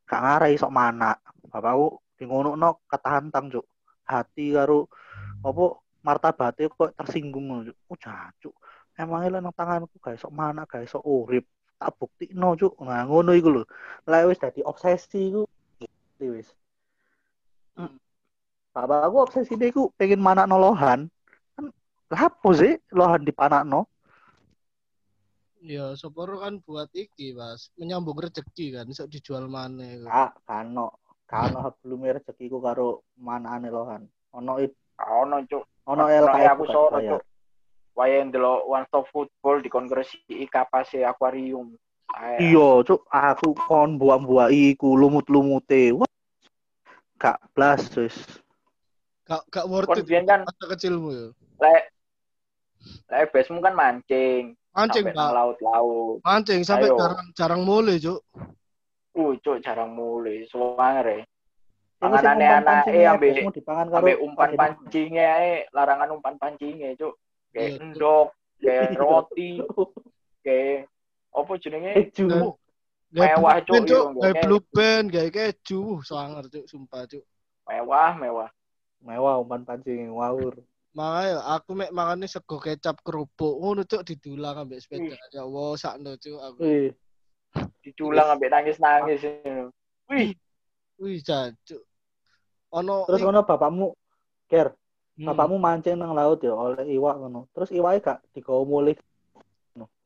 Gak 0.09 0.21
ngarah 0.25 0.49
iso 0.49 0.73
mana." 0.73 1.13
Bapakku 1.53 2.01
di 2.17 2.25
ngono 2.25 2.57
ketantang, 2.89 3.53
Cuk. 3.53 3.67
Hati 4.09 4.57
karo 4.57 4.89
apa 5.45 5.65
martabate 6.01 6.73
kok 6.73 6.97
tersinggung 6.97 7.69
Cuk. 7.69 7.77
Oh, 7.93 7.97
jancuk. 8.01 8.55
Emangnya 8.97 9.45
nang 9.45 9.53
tanganku 9.53 10.01
gak 10.01 10.17
iso 10.17 10.33
mana, 10.33 10.65
gak 10.65 10.89
iso 10.89 11.05
urip. 11.05 11.45
Tak 11.77 11.93
buktikno, 12.01 12.57
Cuk. 12.57 12.81
Nah, 12.81 13.05
ngono 13.05 13.37
iku 13.37 13.49
lho. 13.53 13.63
Lah 14.09 14.25
wis 14.25 14.41
dadi 14.41 14.65
obsesi 14.65 15.29
iku. 15.29 15.45
Ngerti 15.85 16.27
Wis. 16.33 16.49
Hmm. 17.77 18.01
Bapak 18.73 19.07
aku 19.07 19.17
obsesi 19.29 19.53
deh 19.61 19.69
ku 19.69 19.93
pengen 20.01 20.25
manakno 20.25 20.57
lohan. 20.57 21.13
Kan 21.55 21.65
lah 22.09 22.23
apa 22.33 22.49
sih 22.57 22.81
lohan 22.95 23.23
dipanakno? 23.27 23.87
Ya 25.65 25.97
soporo 25.97 26.45
kan 26.45 26.61
buat 26.61 26.93
iki 26.93 27.33
mas 27.33 27.73
menyambung 27.81 28.21
rezeki 28.21 28.77
kan 28.77 28.85
bisa 28.85 29.09
dijual 29.09 29.49
mana 29.49 30.05
Kak, 30.05 30.45
kano. 30.45 31.01
Kano 31.25 31.73
sebelumnya 31.81 32.21
rezekiku 32.21 32.61
karo 32.61 33.01
manakane 33.17 33.73
lohan. 33.73 34.03
Ono 34.37 34.61
it- 34.61 34.77
Gak 34.95 35.11
ono 35.11 35.41
cuk. 35.49 35.65
ono 35.89 36.05
LKF 36.07 36.53
aku 36.55 36.65
dibayar. 36.69 37.19
cuk. 37.19 37.23
wayahe 37.95 38.23
ndelok 38.29 38.61
One 38.69 38.87
Stop 38.87 39.07
Football 39.11 39.63
dikon 39.65 39.89
gresiki 39.89 40.47
kapase 40.47 41.03
akuarium. 41.03 41.75
Iya, 42.39 42.85
cuk, 42.87 43.09
aku 43.11 43.57
kon 43.57 43.97
buak-buak 43.99 44.53
iku 44.55 44.95
lumut-lumute. 44.95 45.97
Wah. 45.97 46.11
Gak 47.19 47.41
blas 47.57 47.89
wis. 47.97 48.15
Gak 49.25 49.43
gak 49.49 49.67
worth 49.67 49.97
it 49.97 50.07
kan 50.29 50.45
masa 50.45 50.65
kecilmu 50.77 51.09
ya. 51.11 51.27
lek 51.65 51.83
lek 53.09 53.33
besmu 53.33 53.65
kan 53.65 53.73
mancing, 53.73 54.53
Mancing, 54.75 55.07
Pak. 55.15 55.31
laut-laut. 55.31 56.19
Mancing 56.27 56.61
sampai 56.67 56.91
Ayo. 56.91 56.99
jarang 56.99 57.27
jarang 57.33 57.63
mulai, 57.63 57.97
Cuk. 58.03 58.21
Uh, 59.15 59.39
cuk 59.39 59.63
jarang 59.63 59.95
mulai, 59.95 60.43
ya. 60.43 61.23
Pancingnya 62.03 63.11
ambek 63.15 63.31
besmu 63.39 63.51
dipangan 63.55 63.87
karo 63.89 64.03
ambek 64.03 64.19
umpan 64.21 64.51
pancingnya 64.59 65.25
ae, 65.41 65.55
larangan 65.71 66.09
umpan 66.19 66.35
pancingnya, 66.37 66.93
cuk. 66.99 67.15
Iya, 67.15 67.55
Kayak 67.55 67.71
Cuk. 67.71 67.81
endok, 67.81 68.27
kayak 68.59 68.91
roti, 69.01 69.51
kayak 70.43 70.79
apa 71.31 71.53
jenenge? 71.63 71.93
Keju. 72.11 72.27
Mewah, 73.15 73.57
Cuk, 73.63 73.83
Cuk. 73.87 74.05
iya, 74.11 74.31
kayak- 74.35 74.43
blue 74.43 74.65
band, 74.75 75.07
gaya 75.15 75.31
keju. 75.31 76.03
Sangar, 76.03 76.45
Cuk, 76.51 76.67
sumpah, 76.67 77.07
Cuk. 77.07 77.23
Mewah, 77.65 78.13
mewah. 78.19 78.51
Mewah 79.01 79.35
umpan 79.39 79.63
pancing 79.63 80.11
ngawur. 80.11 80.59
Makanya 80.95 81.43
aku 81.59 81.75
mek 81.75 81.91
makane 81.91 82.31
sego 82.31 82.63
kecap 82.63 83.03
kerupuk 83.03 83.59
ngono 83.59 83.83
cuk 83.83 84.07
didulang 84.07 84.63
ambek 84.63 84.79
sepeda. 84.79 85.19
Ya 85.35 85.43
Allah, 85.43 85.75
sakno 85.75 86.15
cuk 86.15 86.39
aku. 86.39 86.59
Wih, 86.63 86.95
Diculang 87.83 88.39
ambek 88.39 88.51
nangis-nangis. 88.55 89.27
Wih, 90.07 90.39
Wih, 91.03 91.19
jancuk. 91.19 91.83
Ono 92.71 93.07
terus 93.11 93.23
ngono 93.27 93.43
bapakmu 93.43 93.87
ger, 94.47 94.71
Hmm. 95.15 95.31
bapakmu 95.31 95.63
mancing 95.63 95.95
nang 95.95 96.15
laut 96.15 96.43
ya 96.43 96.55
oleh 96.55 96.87
iwak 96.91 97.19
ngono. 97.19 97.47
Terus 97.55 97.71
iwake 97.75 97.99
gak 98.03 98.19
digawa 98.35 98.63
mulih 98.67 98.99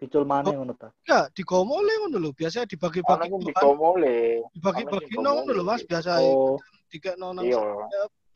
dicul 0.01 0.25
maneh 0.25 0.57
ngono 0.57 0.73
ta. 0.77 0.89
enggak 1.05 1.33
digomole 1.37 1.93
ngono 2.01 2.17
lho, 2.21 2.31
biasanya 2.33 2.65
ono 2.65 2.73
dibagi-bagi 2.73 3.29
sing 3.29 3.33
kan. 3.33 3.45
dikomole. 3.45 4.17
Dibagi-bagi 4.57 5.13
ono 5.21 5.29
ngono 5.37 5.51
lho 5.53 5.65
Mas, 5.65 5.85
biasa 5.85 6.11
Oh, 6.21 6.57
dikekno 6.89 7.33
nang 7.37 7.45
Iya. 7.45 7.61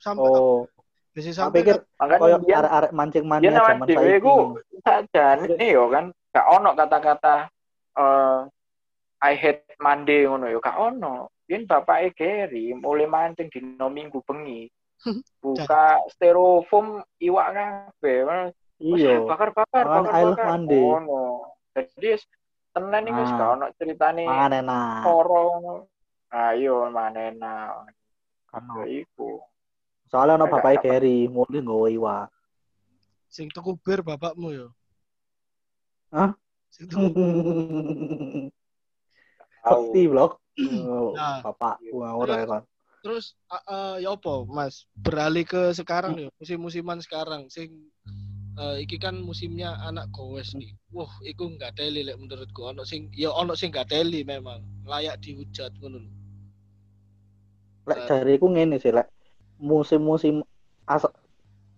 sampai 0.01 0.29
oh. 0.33 0.65
Tak 1.13 1.29
sampai 1.37 1.61
pikir 1.61 1.77
Makanya 2.01 2.19
koyo 2.19 2.37
arek-arek 2.41 2.93
mancing 2.97 3.25
mania 3.29 3.53
zaman 3.53 3.85
saiki. 3.85 4.17
iku 4.17 4.35
sajane 4.81 5.67
yo 5.69 5.85
kan 5.93 6.05
gak 6.33 6.47
ono 6.49 6.71
kata-kata 6.73 7.35
eh 8.01 8.39
I 9.23 9.33
hate 9.39 9.77
Monday 9.79 10.25
ngono 10.25 10.49
yo 10.49 10.59
gak 10.59 10.75
ono. 10.81 11.29
Biyen 11.45 11.69
bapake 11.69 12.17
Gary 12.17 12.73
mulai 12.73 13.05
mancing 13.07 13.53
dino 13.53 13.93
Minggu 13.93 14.25
bengi. 14.25 14.67
Buka 15.43 16.01
styrofoam 16.17 17.05
iwak 17.21 17.49
kabeh. 17.53 18.51
Iya. 18.83 19.23
bakar-bakar, 19.23 19.85
Mangan 19.87 20.05
I 20.11 20.23
love 20.27 20.35
bakar-bakar. 20.35 20.47
Monday. 20.49 20.81
Ngono. 20.83 21.23
Jadi 21.77 22.09
tenan 22.73 23.05
iki 23.05 23.21
wis 23.21 23.31
Ah. 23.31 23.37
gak 23.37 23.51
ono 23.53 23.65
loro 25.05 25.43
ngono. 25.61 25.75
Ayo 26.33 26.89
manena. 26.89 27.85
Kan 28.49 28.65
Ya 28.81 28.85
iku. 28.89 29.45
Soalnya 30.13 30.37
ono 30.37 30.47
bapake 30.53 30.77
apa. 30.77 31.01
Gary 31.01 31.25
mulih 31.25 31.65
nggawa 31.65 31.89
iwak. 31.89 32.27
sing 33.33 33.49
tuku 33.49 33.73
bir 33.81 34.05
bapakmu 34.05 34.53
yo. 34.53 34.69
Hah? 36.13 36.37
Sing 36.69 36.85
tuku 36.85 37.09
Sakti 39.65 40.05
blok. 40.13 40.37
Nah. 41.17 41.41
Bapakku 41.41 41.97
ngawur 41.97 42.29
ae 42.29 42.45
kon. 42.45 42.65
terus 43.03 43.35
a- 43.51 43.99
ya 43.99 44.15
apa 44.15 44.47
Mas 44.47 44.87
beralih 44.95 45.43
ke 45.43 45.75
sekarang 45.75 46.15
ya 46.15 46.31
musim-musiman 46.39 47.03
sekarang 47.03 47.51
sing 47.51 47.91
eh, 48.55 48.77
iki 48.79 48.95
kan 48.95 49.19
musimnya 49.19 49.75
anak 49.83 50.07
gowes 50.15 50.55
nih 50.55 50.71
wah 50.95 51.11
iku 51.27 51.51
nggak 51.51 51.75
teli 51.75 52.07
lek 52.07 52.15
menurutku 52.15 52.63
ono 52.63 52.87
sing 52.87 53.11
ya 53.11 53.35
ono 53.35 53.59
sing 53.59 53.75
nggak 53.75 53.91
teli 53.91 54.23
memang 54.23 54.63
layak 54.87 55.19
dihujat 55.19 55.75
ngono 55.83 55.99
lho. 55.99 56.11
Lek 57.91 58.07
jariku 58.07 58.47
ngene 58.55 58.79
sih 58.79 58.95
lek 58.95 59.11
musim-musim 59.63 60.43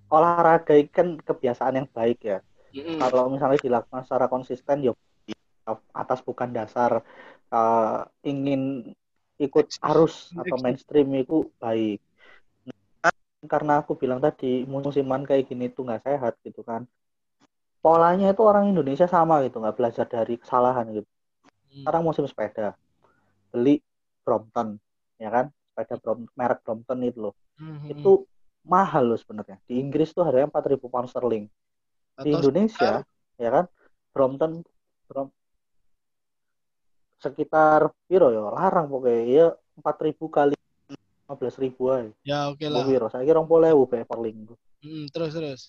olahraga 0.09 0.75
kan 0.89 1.21
kebiasaan 1.21 1.85
yang 1.85 1.89
baik 1.93 2.19
ya. 2.25 2.39
Mm-mm. 2.73 2.97
Kalau 2.97 3.29
misalnya 3.29 3.61
dilakukan 3.61 4.03
secara 4.09 4.27
konsisten 4.33 4.89
ya 4.89 4.93
atas 5.93 6.21
bukan 6.21 6.53
dasar 6.53 7.05
eh, 7.53 8.01
ingin 8.25 8.93
ikut 9.41 9.67
arus 9.83 10.33
atau 10.33 10.57
mainstream 10.63 11.09
itu 11.19 11.51
baik. 11.61 11.99
Nah, 13.05 13.15
karena 13.45 13.83
aku 13.83 13.99
bilang 13.99 14.23
tadi 14.23 14.63
musiman 14.65 15.27
kayak 15.27 15.51
gini 15.51 15.69
tuh 15.69 15.85
nggak 15.85 16.05
sehat 16.07 16.35
gitu 16.47 16.63
kan. 16.65 16.87
Polanya 17.85 18.33
itu 18.33 18.41
orang 18.41 18.73
Indonesia 18.73 19.05
sama 19.05 19.45
gitu, 19.45 19.61
nggak 19.61 19.77
belajar 19.77 20.07
dari 20.09 20.41
kesalahan 20.41 20.89
gitu. 20.89 21.09
Hmm. 21.69 21.85
Sekarang 21.85 22.03
musim 22.07 22.25
sepeda, 22.25 22.73
beli 23.53 23.85
Brompton, 24.25 24.81
ya 25.21 25.29
kan? 25.29 25.53
Sepeda 25.53 26.01
Brom 26.01 26.25
merek 26.33 26.65
Brompton 26.65 26.99
itu 27.05 27.29
loh. 27.29 27.35
Mhm. 27.61 27.91
Itu 27.93 28.27
mahal 28.65 29.13
loh 29.13 29.19
sebenarnya. 29.21 29.61
Di 29.69 29.79
Inggris 29.79 30.11
tuh 30.11 30.25
harganya 30.25 30.49
4.000 30.49 30.89
pound 30.89 31.09
sterling. 31.11 31.47
Di 32.19 32.31
Atau 32.31 32.39
Indonesia, 32.41 33.05
ya 33.37 33.51
kan? 33.51 33.65
Brompton 34.15 34.63
Brom 35.11 35.29
sekitar 37.19 37.89
piro 38.05 38.29
ya 38.29 38.53
larang 38.53 38.85
pokoknya 38.85 39.21
ya 39.25 39.47
4000 39.81 40.29
kali 40.29 40.55
15.000 41.25 41.89
aja. 41.89 42.13
ya 42.21 42.39
oke 42.53 42.69
Bu 42.69 42.73
lah 42.77 42.85
piro? 42.85 43.07
Saya 43.09 43.25
kira 43.25 43.41
20.000 43.41 43.89
be 43.89 44.05
per 44.05 44.19
link. 44.21 44.53
Mm, 44.85 45.09
terus 45.09 45.33
terus 45.33 45.61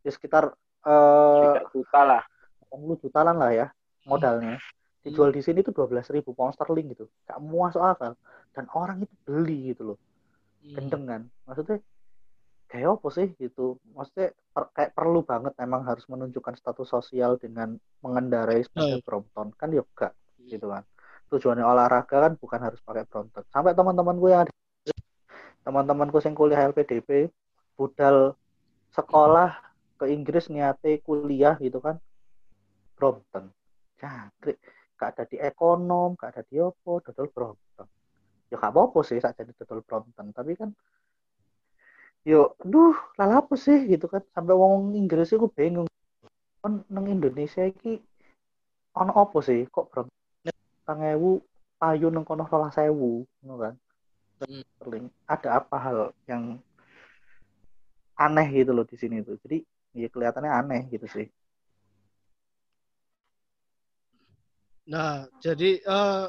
Ya 0.00 0.10
sekitar 0.14 0.54
eh 0.86 1.52
Tidak 1.52 1.66
juta 1.74 2.00
lah. 2.06 2.22
80 2.70 3.02
jutaan 3.02 3.34
lah 3.34 3.50
ya 3.50 3.66
modalnya. 4.06 4.56
Dijual 5.02 5.34
di 5.34 5.42
sini 5.42 5.60
tuh 5.66 5.74
12.000 5.74 6.32
pound 6.32 6.54
sterling 6.54 6.92
gitu. 6.94 7.10
Gak 7.26 7.40
masuk 7.42 7.82
akal. 7.82 8.14
Dan 8.54 8.64
orang 8.72 9.04
itu 9.04 9.14
beli 9.26 9.74
gitu 9.74 9.92
loh. 9.92 9.98
Mm. 10.60 10.74
gendeng 10.76 11.04
kan. 11.08 11.22
Maksudnya 11.48 11.78
kayak 12.70 13.00
apa 13.00 13.08
sih 13.10 13.26
gitu? 13.36 13.80
Maksudnya 13.96 14.30
per- 14.52 14.70
kayak 14.76 14.92
perlu 14.94 15.24
banget 15.24 15.56
emang 15.58 15.82
harus 15.82 16.04
menunjukkan 16.06 16.54
status 16.54 16.86
sosial 16.86 17.40
dengan 17.40 17.74
mengendarai 18.04 18.62
sepeda 18.62 19.00
Oh. 19.00 19.02
Brompton. 19.02 19.56
Kan 19.56 19.72
ya 19.72 19.82
enggak 19.82 20.12
gitu 20.44 20.68
kan. 20.68 20.84
Tujuannya 21.30 21.64
olahraga 21.64 22.28
kan 22.28 22.32
bukan 22.36 22.60
harus 22.60 22.80
pakai 22.82 23.08
Brompton. 23.08 23.42
Sampai 23.48 23.72
teman-temanku 23.72 24.26
yang 24.28 24.44
ada 24.44 24.52
teman-temanku 25.60 26.16
yang 26.24 26.34
kuliah 26.34 26.60
LPDP 26.68 27.28
budal 27.76 28.36
sekolah 28.92 29.56
ke 30.00 30.08
Inggris 30.08 30.48
niate 30.48 31.00
kuliah 31.04 31.56
gitu 31.60 31.80
kan 31.80 32.00
Brompton. 32.96 33.52
Jangkrik. 34.00 34.60
Gak 34.96 35.16
ada 35.16 35.24
di 35.24 35.40
ekonom 35.40 36.12
gak 36.20 36.36
ada 36.36 36.42
di 36.44 36.60
opo 36.60 37.00
dodol 37.00 37.32
Brompton 37.32 37.88
ya 38.50 38.58
gak 38.58 38.74
apa-apa 38.74 39.00
sih 39.06 39.22
saat 39.22 39.38
jadi 39.38 39.54
dodol 39.62 39.80
Brompton 39.86 40.34
tapi 40.34 40.58
kan 40.58 40.74
yo 42.20 42.52
duh 42.60 42.92
lah 43.16 43.40
apa 43.40 43.54
sih 43.56 43.88
gitu 43.88 44.04
kan. 44.10 44.20
Sampai 44.36 44.52
wong 44.52 44.92
Inggris 44.92 45.32
itu 45.32 45.48
bingung. 45.48 45.88
Kan 46.60 46.84
nang 46.92 47.08
Indonesia 47.08 47.64
iki 47.64 47.96
ono 48.92 49.12
apa 49.16 49.38
sih 49.40 49.64
kok 49.72 49.88
Brompton? 49.88 50.52
Tangewu 50.84 51.40
payu 51.80 52.12
nang 52.12 52.26
kono 52.28 52.44
salah 52.50 52.68
sewu 52.74 53.24
ngono 53.40 53.54
kan? 53.56 53.74
Hmm. 54.44 55.08
Ada 55.24 55.64
apa 55.64 55.76
hal 55.80 55.98
yang 56.28 56.60
aneh 58.20 58.46
gitu 58.52 58.76
loh 58.76 58.84
di 58.84 58.96
sini 59.00 59.24
tuh. 59.24 59.40
Jadi 59.40 59.64
ya 59.96 60.08
kelihatannya 60.12 60.52
aneh 60.52 60.82
gitu 60.92 61.08
sih. 61.08 61.26
Nah, 64.90 65.30
jadi 65.38 65.78
eh, 65.78 66.26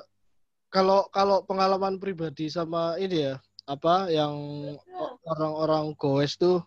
kalau 0.71 1.05
kalau 1.11 1.43
pengalaman 1.43 1.99
pribadi 1.99 2.47
sama 2.47 2.95
ini 2.97 3.29
ya, 3.29 3.35
apa 3.67 4.07
yang 4.07 4.33
o- 4.87 5.15
orang-orang 5.27 5.93
goes 5.99 6.39
tuh 6.39 6.63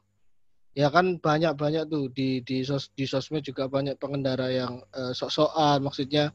ya 0.77 0.90
kan 0.90 1.17
banyak-banyak 1.19 1.88
tuh 1.88 2.11
di 2.12 2.43
di 2.43 2.62
sos 2.67 2.90
di 2.93 3.07
sosmed 3.07 3.43
juga 3.47 3.67
banyak 3.67 3.97
pengendara 3.97 4.51
yang 4.51 4.83
eh, 4.93 5.12
sok-sokan 5.17 5.83
maksudnya 5.83 6.31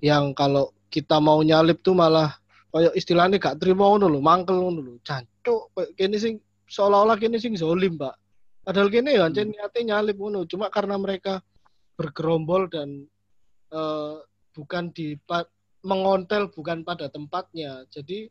yang 0.00 0.32
kalau 0.36 0.72
kita 0.92 1.20
mau 1.20 1.40
nyalip 1.40 1.80
tuh 1.80 1.96
malah 1.96 2.36
kayak 2.72 2.92
istilahnya 2.92 3.40
gak 3.40 3.56
terima 3.56 3.88
ngono 3.88 4.06
lho, 4.12 4.20
mangkel 4.20 4.60
ngono 4.60 4.80
lho. 4.84 4.94
Jancuk 5.00 5.72
kayak 5.72 5.90
kene 5.96 6.16
sing 6.20 6.34
seolah-olah 6.68 7.16
kene 7.16 7.40
sing 7.40 7.56
zolim, 7.56 7.96
Pak. 7.96 8.14
Padahal 8.66 8.92
kene 8.92 9.16
ya 9.16 9.30
ancen 9.30 9.48
niate 9.48 9.80
nyalip 9.80 10.16
ngono, 10.18 10.44
cuma 10.44 10.68
karena 10.68 11.00
mereka 11.00 11.40
bergerombol 11.96 12.68
dan 12.68 13.08
eh, 13.72 14.14
bukan 14.52 14.92
di 14.92 15.16
mengontel 15.84 16.48
bukan 16.52 16.86
pada 16.86 17.10
tempatnya. 17.10 17.84
Jadi 17.92 18.30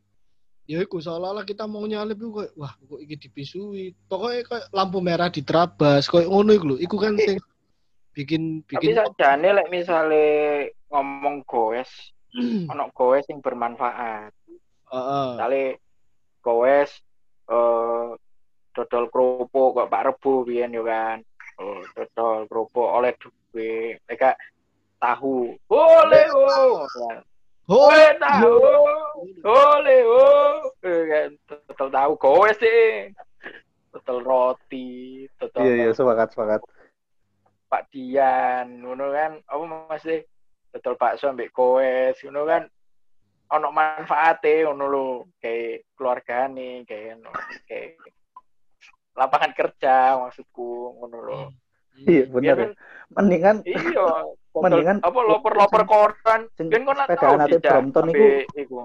ya 0.66 0.82
iku 0.82 0.98
seolah-olah 0.98 1.46
kita 1.46 1.64
mau 1.70 1.86
nyalip 1.86 2.18
iku 2.18 2.42
kayak 2.42 2.52
wah 2.58 2.72
kok 2.74 3.00
iki 3.02 3.16
dipisui. 3.28 3.94
Pokoknya 4.10 4.42
kayak 4.46 4.66
lampu 4.74 4.98
merah 4.98 5.30
diterabas 5.30 6.10
kayak 6.10 6.28
ngono 6.30 6.50
iku 6.54 6.64
lho. 6.74 6.76
Iku 6.82 6.96
kan 6.98 7.14
sing 7.18 7.38
bikin 8.16 8.64
Tapi 8.64 8.70
bikin 8.90 8.96
sajane 8.96 9.48
lek 9.60 9.68
misale 9.70 10.24
ngomong 10.90 11.44
goes, 11.44 11.90
ono 12.72 12.90
goes 12.96 13.26
yang 13.30 13.38
bermanfaat. 13.44 14.32
Heeh. 14.90 15.28
Misale 15.36 15.62
goes 16.42 16.90
eh 17.46 18.10
dodol 18.76 19.08
kerupuk 19.08 19.72
kok 19.72 19.88
Pak 19.88 20.04
Rebo 20.12 20.44
biyen 20.44 20.76
yo 20.76 20.84
kan. 20.84 21.22
Oh, 21.56 21.80
dodol 21.96 22.44
kerupuk 22.50 22.84
oleh 22.84 23.16
duwe. 23.16 23.96
Nek 24.04 24.36
tahu. 25.00 25.56
Boleh, 25.68 26.26
oh. 26.32 26.84
Oh, 27.66 27.90
Boleh 27.90 28.14
tahu. 28.22 28.54
Boleh, 29.42 30.00
oh. 30.06 30.70
Eh, 30.86 31.02
kan, 31.10 31.30
Dodol 31.50 31.88
tahu 31.90 32.12
kowe 32.14 32.50
sih. 32.54 33.10
Dodol 33.90 34.22
roti, 34.22 35.26
dodol 35.34 35.66
Iya 35.66 35.72
iya 35.74 35.90
sepakat 35.90 36.30
sepakat. 36.30 36.60
Pak 37.66 37.90
Dian, 37.90 38.86
ngono 38.86 39.10
kan. 39.10 39.42
Apa 39.50 39.62
masih 39.90 40.22
dodol 40.70 40.94
bakso 40.94 41.26
ambek 41.26 41.50
kowe, 41.50 42.14
ngono 42.14 42.46
kan. 42.46 42.62
Ono 43.46 43.70
manfaate 43.74 44.62
ngono 44.66 44.84
lho, 44.86 45.06
kayak 45.42 45.90
keluargane, 45.98 46.86
kayak 46.86 47.18
ngono, 47.18 47.30
kayak 47.66 47.98
lapangan 49.18 49.52
kerja 49.58 50.18
maksudku 50.22 51.02
ngono 51.02 51.18
lho. 51.18 51.40
Iya 52.06 52.28
Biar 52.28 52.54
bener. 52.54 52.56
kan 52.60 52.70
Mendingan 53.16 53.56
Iya, 53.64 54.06
Mendingan- 54.64 55.02
apa 55.04 55.18
loper-loper 55.20 55.82
koran. 55.84 56.40
Kan 56.56 56.82
kok 56.86 56.94
nak 56.96 57.06
sepedaan 57.10 57.38
tidak 57.50 57.72
Brompton 57.72 58.04
iku 58.08 58.24
sampai 58.24 58.60
iku. 58.62 58.76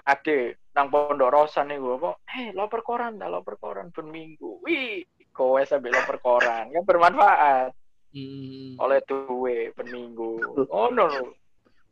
Ade 0.00 0.38
nang 0.72 0.86
Pondok 0.88 1.30
Rosan 1.30 1.70
iku 1.70 1.88
apa? 2.00 2.10
Eh, 2.40 2.48
loper 2.56 2.80
koran 2.80 3.20
dah, 3.20 3.28
loper 3.28 3.60
koran 3.60 3.92
ben 3.92 4.08
minggu. 4.08 4.64
Wih, 4.64 5.04
kowe 5.30 5.60
sampai 5.60 5.92
loper 5.92 6.18
koran 6.18 6.72
kan 6.72 6.82
bermanfaat 6.82 7.70
Hmm. 8.10 8.74
oleh 8.80 8.98
duwe 9.06 9.70
ben 9.70 9.86
minggu. 9.86 10.66
Oh 10.72 10.90
no. 10.90 11.06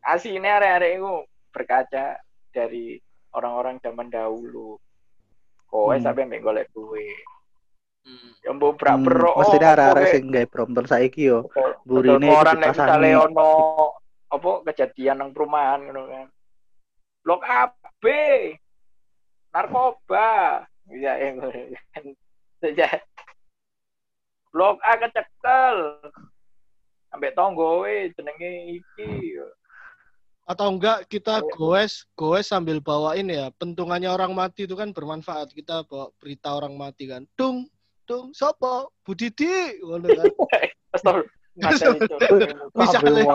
Asine 0.02 0.50
arek-arek 0.50 0.98
iku 0.98 1.14
berkaca 1.52 2.18
dari 2.50 2.98
orang-orang 3.34 3.78
zaman 3.78 4.10
dahulu. 4.10 4.78
Kowe 5.68 5.94
Hmm. 5.94 6.02
mbek 6.26 6.42
golek 6.42 6.66
duwe. 6.72 7.12
Hmm. 8.06 8.30
Ya 8.40 8.50
mbok 8.56 8.80
brak 8.80 8.96
hmm, 8.96 9.04
berok. 9.04 9.34
mesti 9.42 9.56
oh, 9.56 9.60
arek-arek 9.60 10.04
kowe- 10.04 10.12
sing 10.14 10.24
gawe 10.32 10.46
Brompton 10.48 10.86
saiki 10.88 11.22
yo. 11.28 11.38
Burine 11.84 12.28
koran 12.28 12.56
nek 12.62 12.72
misale 12.72 13.10
ono 13.16 13.50
apa 14.28 14.50
kejadian 14.72 15.16
nang 15.20 15.30
perumahan 15.36 15.80
ngono 15.84 16.02
kan. 16.08 16.26
Blok 17.24 17.42
AB 17.44 18.04
narkoba. 19.52 20.64
Kan. 20.88 22.04
Ya. 22.74 22.88
Blok 24.50 24.80
A 24.80 24.92
kecekel. 24.98 25.78
Ambek 27.12 27.32
tonggo 27.36 27.84
we 27.84 28.12
jenenge 28.16 28.80
iki. 28.80 29.40
Atau 30.48 30.72
enggak 30.72 31.04
kita 31.12 31.44
goes 31.56 32.08
goes 32.16 32.48
sambil 32.48 32.80
bawain 32.80 33.28
ya 33.28 33.52
pentungannya 33.60 34.08
orang 34.08 34.32
mati 34.32 34.64
itu 34.64 34.72
kan 34.72 34.96
bermanfaat 34.96 35.52
kita 35.52 35.84
bawa 35.84 36.08
berita 36.16 36.56
orang 36.56 36.72
mati 36.72 37.04
kan 37.04 37.28
dung 37.36 37.68
dung 38.08 38.32
sopo 38.32 38.88
budidi 39.04 39.76
ngono 39.84 40.08
kan. 40.08 40.24
Misalnya- 41.58 43.26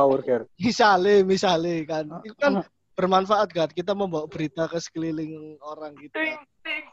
misale 0.58 1.22
misale 1.28 1.86
kan. 1.86 2.08
Ah, 2.10 2.22
itu 2.26 2.34
kan 2.40 2.64
bermanfaat 2.98 3.52
kan 3.52 3.70
kita 3.70 3.94
membawa 3.94 4.26
berita 4.26 4.66
ke 4.66 4.80
sekeliling 4.80 5.60
orang 5.62 5.94
gitu 6.00 6.16
Ting 6.18 6.40
ting. 6.64 6.86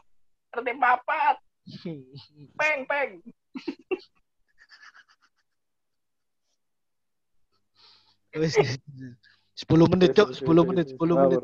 Ngerti 0.51 0.73
papat. 0.77 1.35
Peng 2.59 2.79
peng. 2.85 3.11
Wis. 8.31 8.55
10 8.55 9.91
menit 9.91 10.15
cok 10.15 10.29
10 10.35 10.69
menit 10.69 10.85
10 10.95 11.15
menit. 11.15 11.39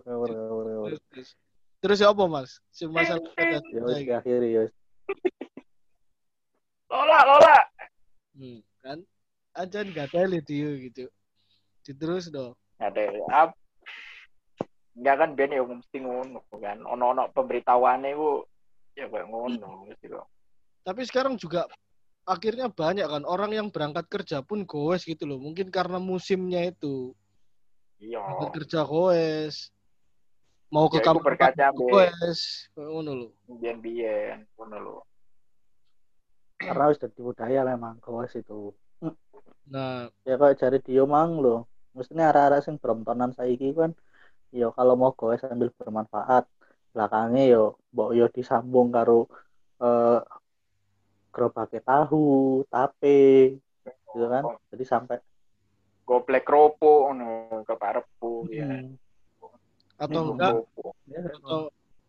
Terus- 1.84 2.02
ya 2.02 2.10
apa 2.12 2.24
mas? 2.28 2.60
Si 2.74 2.84
masalah 2.90 3.22
Ya 3.38 3.62
wis 3.86 3.98
diakhiri 4.04 4.50
ya. 4.52 4.64
Lola 6.88 7.20
lola. 7.28 7.58
hmm, 8.40 8.60
kan? 8.80 9.00
Aja 9.58 9.84
nggak 9.84 10.14
ada 10.16 10.40
dia 10.40 10.70
gitu. 10.80 11.12
Terus 11.84 12.32
dong. 12.32 12.56
Ada 12.80 13.12
apa 13.32 13.56
enggak 14.98 15.16
kan 15.22 15.30
ben 15.38 15.54
ya 15.54 15.64
mesti 15.64 15.98
ngono 16.02 16.42
kan. 16.50 16.82
Ono-ono 16.84 17.30
pemberitahuane 17.36 18.16
ku 18.18 18.44
ya 18.98 19.06
kayak 19.12 19.28
ngono 19.30 19.88
mesti 19.92 20.06
kok. 20.10 20.28
Tapi 20.88 21.02
sekarang 21.04 21.36
juga 21.36 21.68
akhirnya 22.24 22.72
banyak 22.72 23.08
kan. 23.08 23.24
Orang 23.28 23.52
yang 23.52 23.68
berangkat 23.68 24.08
kerja 24.08 24.40
pun 24.40 24.64
goes 24.64 25.04
gitu 25.04 25.28
loh. 25.28 25.40
Mungkin 25.40 25.68
karena 25.68 26.00
musimnya 26.00 26.64
itu. 26.64 27.12
Iya. 28.00 28.24
Berangkat 28.24 28.52
kerja 28.64 28.80
goes. 28.88 29.70
Mau 30.68 30.92
ke 30.92 31.00
Ya, 31.00 31.04
itu 31.04 31.08
kampung 31.08 31.26
berkaca 31.28 31.66
goes. 31.76 32.72
Ngono 32.76 33.12
loh. 33.12 33.32
Biyen-biyen 33.48 34.48
ngono 34.56 34.78
lho 34.80 34.98
Karena 36.58 36.90
wis 36.90 37.00
dadi 37.00 37.20
budaya 37.22 37.62
memang 37.64 38.02
kawas 38.04 38.34
itu. 38.34 38.74
nah 39.68 40.10
Ya 40.28 40.36
kok 40.40 40.58
cari 40.60 40.78
Dio 40.84 41.04
mang 41.08 41.40
lho. 41.40 41.66
Mestinya 41.96 42.30
arah-arah 42.30 42.62
sing 42.62 42.78
Bromptonan 42.82 43.34
saiki 43.34 43.74
kan 43.74 43.92
yo 44.54 44.72
kalau 44.72 44.96
mau 44.96 45.12
goes 45.14 45.42
sambil 45.42 45.70
bermanfaat. 45.76 46.44
Belakangnya 46.94 47.44
yo 47.54 47.64
mbok 47.94 48.10
yo 48.18 48.26
disambung 48.32 48.90
karo 48.90 49.30
eh 49.84 50.22
gerobake 51.34 51.80
tahu, 51.86 52.66
tape, 52.74 53.62
gitu 53.86 54.26
kan. 54.26 54.44
Jadi 54.74 54.84
sampai 54.84 55.18
goblek 56.08 56.48
kerupuk 56.48 57.12
ngono 57.12 57.62
keparepku 57.68 58.48
ya 58.50 58.66
Hmm, 58.68 58.96
atau 60.00 60.22
enggak 60.34 60.54
ya, 61.10 61.22
atau 61.36 61.62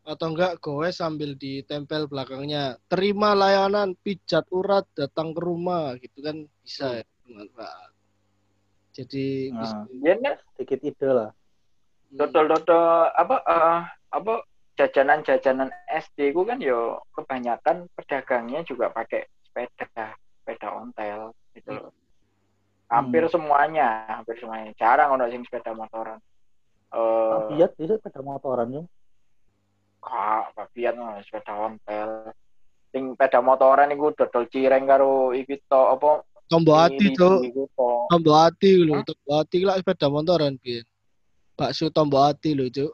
atau 0.08 0.32
enggak 0.32 0.56
goes 0.64 0.96
sambil 0.96 1.36
ditempel 1.36 2.08
belakangnya 2.08 2.80
terima 2.88 3.36
layanan 3.36 3.92
pijat 4.00 4.48
urat 4.48 4.88
datang 4.96 5.36
ke 5.36 5.40
rumah 5.44 5.92
gitu 6.00 6.24
kan 6.24 6.48
bisa 6.64 7.04
ya 7.04 7.04
bermanfaat 7.28 7.92
jadi 8.96 9.52
bisa 9.52 9.76
Nah, 9.84 10.00
Yen 10.00 10.18
kan 10.24 10.34
sedikit 10.56 10.80
ide 10.80 11.08
lah. 11.12 11.30
dodol-dodol 12.08 13.12
apa 13.12 13.36
eh, 13.44 13.80
apa 14.16 14.34
jajanan-jajanan 14.80 15.68
SD 15.92 16.32
ku 16.32 16.48
kan 16.48 16.56
yo 16.56 17.04
kebanyakan 17.12 17.84
pedagangnya 17.92 18.64
juga 18.64 18.88
pakai 18.88 19.28
sepeda 19.44 20.16
sepeda 20.40 20.68
ontel 20.72 21.36
gitu 21.52 21.76
loh. 21.76 21.92
Hampir 22.88 23.28
semuanya, 23.28 24.08
hampir 24.08 24.40
semuanya. 24.40 24.72
Jarang 24.80 25.20
ono 25.20 25.28
sing 25.28 25.44
sepeda 25.44 25.76
motoran. 25.76 26.16
Eh, 26.88 27.36
Biat 27.52 27.76
bisa 27.76 28.00
pada 28.00 28.24
motoran 28.24 28.72
yo. 28.72 28.82
Kak, 30.00 30.54
babian 30.56 30.96
mah 30.98 31.20
sepeda 31.22 31.54
ontel. 31.54 32.32
Sing 32.88 33.12
sepeda 33.14 33.44
motoran 33.44 33.92
iku 33.92 34.14
dodol 34.16 34.48
cireng 34.48 34.88
karo 34.88 35.36
iki 35.36 35.60
to 35.68 35.80
apa 35.92 36.24
tuh 36.48 37.44
iku 37.44 37.62
to. 37.76 37.90
tombol 38.08 38.34
hati 38.40 38.72
lho 38.80 38.96
Hah? 38.96 39.04
tombol 39.04 39.34
hati 39.36 39.58
lah 39.68 39.76
sepeda 39.76 40.08
motoran 40.08 40.56
biyen 40.56 40.84
bakso 41.52 41.92
tombol 41.92 42.24
hati 42.24 42.56
lho 42.56 42.66
cuk 42.72 42.92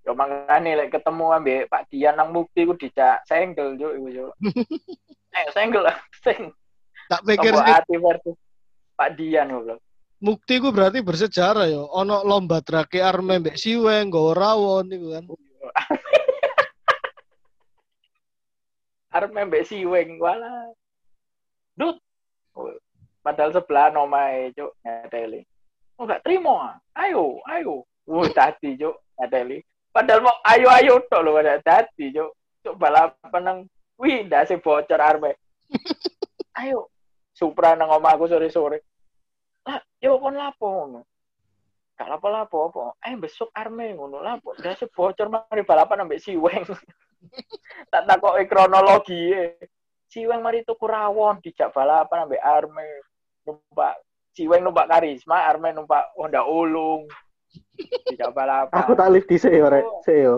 Yo 0.00 0.16
mangane 0.16 0.80
lek 0.80 0.96
ketemu 0.96 1.36
ambek 1.36 1.68
Pak 1.68 1.92
Dian 1.92 2.16
nang 2.16 2.32
Mukti 2.32 2.64
ku 2.64 2.72
dijak 2.72 3.20
senggel 3.28 3.76
yo 3.76 3.92
iku 3.92 4.08
yo. 4.08 4.26
eh 5.36 5.44
senggel 5.52 5.84
lah, 5.84 5.96
sing 6.24 6.48
tak 7.12 7.20
pikir 7.28 7.52
tombol 7.52 7.68
sih 7.68 7.74
hati 7.76 7.94
versus 8.00 8.36
Pak 8.96 9.10
Dian 9.20 9.52
goblok. 9.52 9.80
mukti 10.20 10.60
ku 10.60 10.68
berarti 10.68 11.00
bersejarah 11.00 11.64
ya 11.68 11.80
ono 11.80 12.20
lomba 12.24 12.60
drake 12.60 13.00
arme 13.00 13.40
mbek 13.40 13.56
siweng 13.56 14.12
nggawa 14.12 14.32
rawon 14.36 14.92
iku 14.92 15.06
kan 15.16 15.24
Arep 19.10 19.30
mbek 19.34 19.66
siweng 19.66 20.22
wala. 20.22 20.70
Dut. 21.74 21.98
Oh, 22.54 22.70
Padahal 23.20 23.52
sebelah 23.52 23.92
omahe 23.92 24.48
cuk 24.56 24.72
ngeteli. 24.80 25.44
Oh 26.00 26.08
gak 26.08 26.24
terima. 26.24 26.80
Ayo, 26.96 27.36
ayo. 27.52 27.84
Wah 28.08 28.28
tadi 28.32 28.80
cuk 28.80 28.96
ngeteli. 29.20 29.60
Padahal 29.92 30.24
mau 30.24 30.36
ayo 30.48 30.68
ayo 30.72 30.94
tok 31.04 31.20
lho 31.20 31.36
ada 31.36 31.60
tadi 31.60 32.16
cuk. 32.16 32.32
Cuk 32.64 32.74
balapan 32.80 33.42
nang 33.44 33.58
wih 34.00 34.24
ndase 34.24 34.56
bocor 34.56 35.00
arme. 35.00 35.36
ayo. 36.64 36.88
Supra 37.36 37.76
nang 37.76 37.92
omahku 37.92 38.24
sore-sore. 38.24 38.80
Lah, 39.68 39.80
yo 40.00 40.16
kon 40.16 40.40
lapo 40.40 40.66
ngono. 40.66 41.00
Gak 42.00 42.08
lapo-lapo 42.08 42.72
apa. 42.72 42.84
Eh 43.04 43.16
besok 43.20 43.52
arme 43.52 43.92
ngono 43.92 44.24
lapo. 44.24 44.56
Ndase 44.56 44.88
bocor 44.88 45.28
mari 45.28 45.60
balapan 45.60 46.08
ambek 46.08 46.24
siweng. 46.24 46.64
Tak 47.92 48.02
takoki 48.06 48.44
kronologi 48.46 49.22
e. 49.34 49.46
Siweng 50.10 50.42
mari 50.42 50.66
tuku 50.66 50.90
rawon 50.90 51.38
dijak 51.38 51.70
balapan 51.70 52.26
ambek 52.26 52.42
Arme. 52.42 52.88
Numpak 53.46 54.02
Siweng 54.34 54.66
numpak 54.66 54.90
Karisma, 54.90 55.46
Arme 55.46 55.70
numpak 55.70 56.10
Honda 56.18 56.42
Ulung. 56.42 57.06
Dijak 58.10 58.34
balapan. 58.34 58.74
Aku 58.82 58.98
tak 58.98 59.10
lift 59.14 59.30
dhisik 59.30 59.54
yo 59.54 59.70
rek, 59.70 59.86
sik 60.02 60.18
yo. 60.18 60.36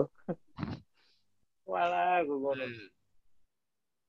Walah, 1.65 2.21
gue 2.21 2.37
ngono. 2.37 2.65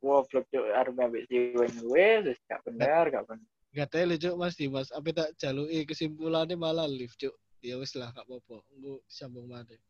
Goblok 0.04 0.44
cuk 0.52 0.68
Arme 0.68 1.00
ambek 1.08 1.24
Siweng 1.32 1.74
wes 1.88 2.28
wis 2.28 2.40
gak 2.44 2.60
bener, 2.68 3.08
gak 3.08 3.24
bener. 3.24 3.48
gak 3.74 3.90
tele 3.90 4.14
cuk 4.14 4.38
Mas 4.38 4.54
Dimas 4.54 4.94
apa 4.94 5.10
tak 5.10 5.34
jaluki 5.34 5.82
kesimpulannya 5.82 6.54
malah 6.54 6.86
lift 6.86 7.18
cuk 7.18 7.34
ya 7.58 7.74
wis 7.74 7.98
lah 7.98 8.14
gak 8.14 8.22
apa-apa 8.22 8.62
engko 8.70 9.02
sambung 9.10 9.50
maneh 9.50 9.82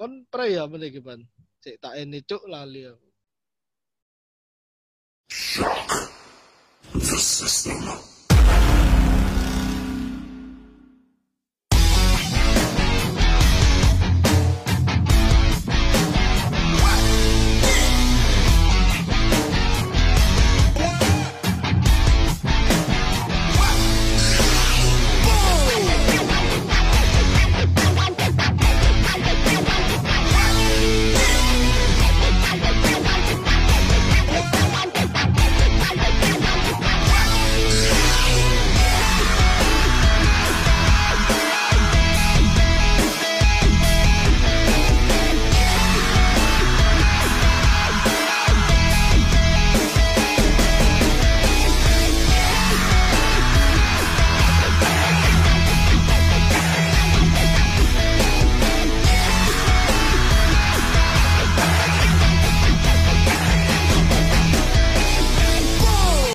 kon 0.00 0.24
pre 0.32 0.48
ya 0.56 0.64
meneh 0.64 0.88
iki 0.88 1.04
Pan. 1.04 1.20
Cek 1.60 1.76
tak 1.76 1.92
ini 2.00 2.24
cuk 2.24 2.48
lali 2.48 2.88
aku. 2.88 3.08
The 6.96 7.18
system 7.20 8.09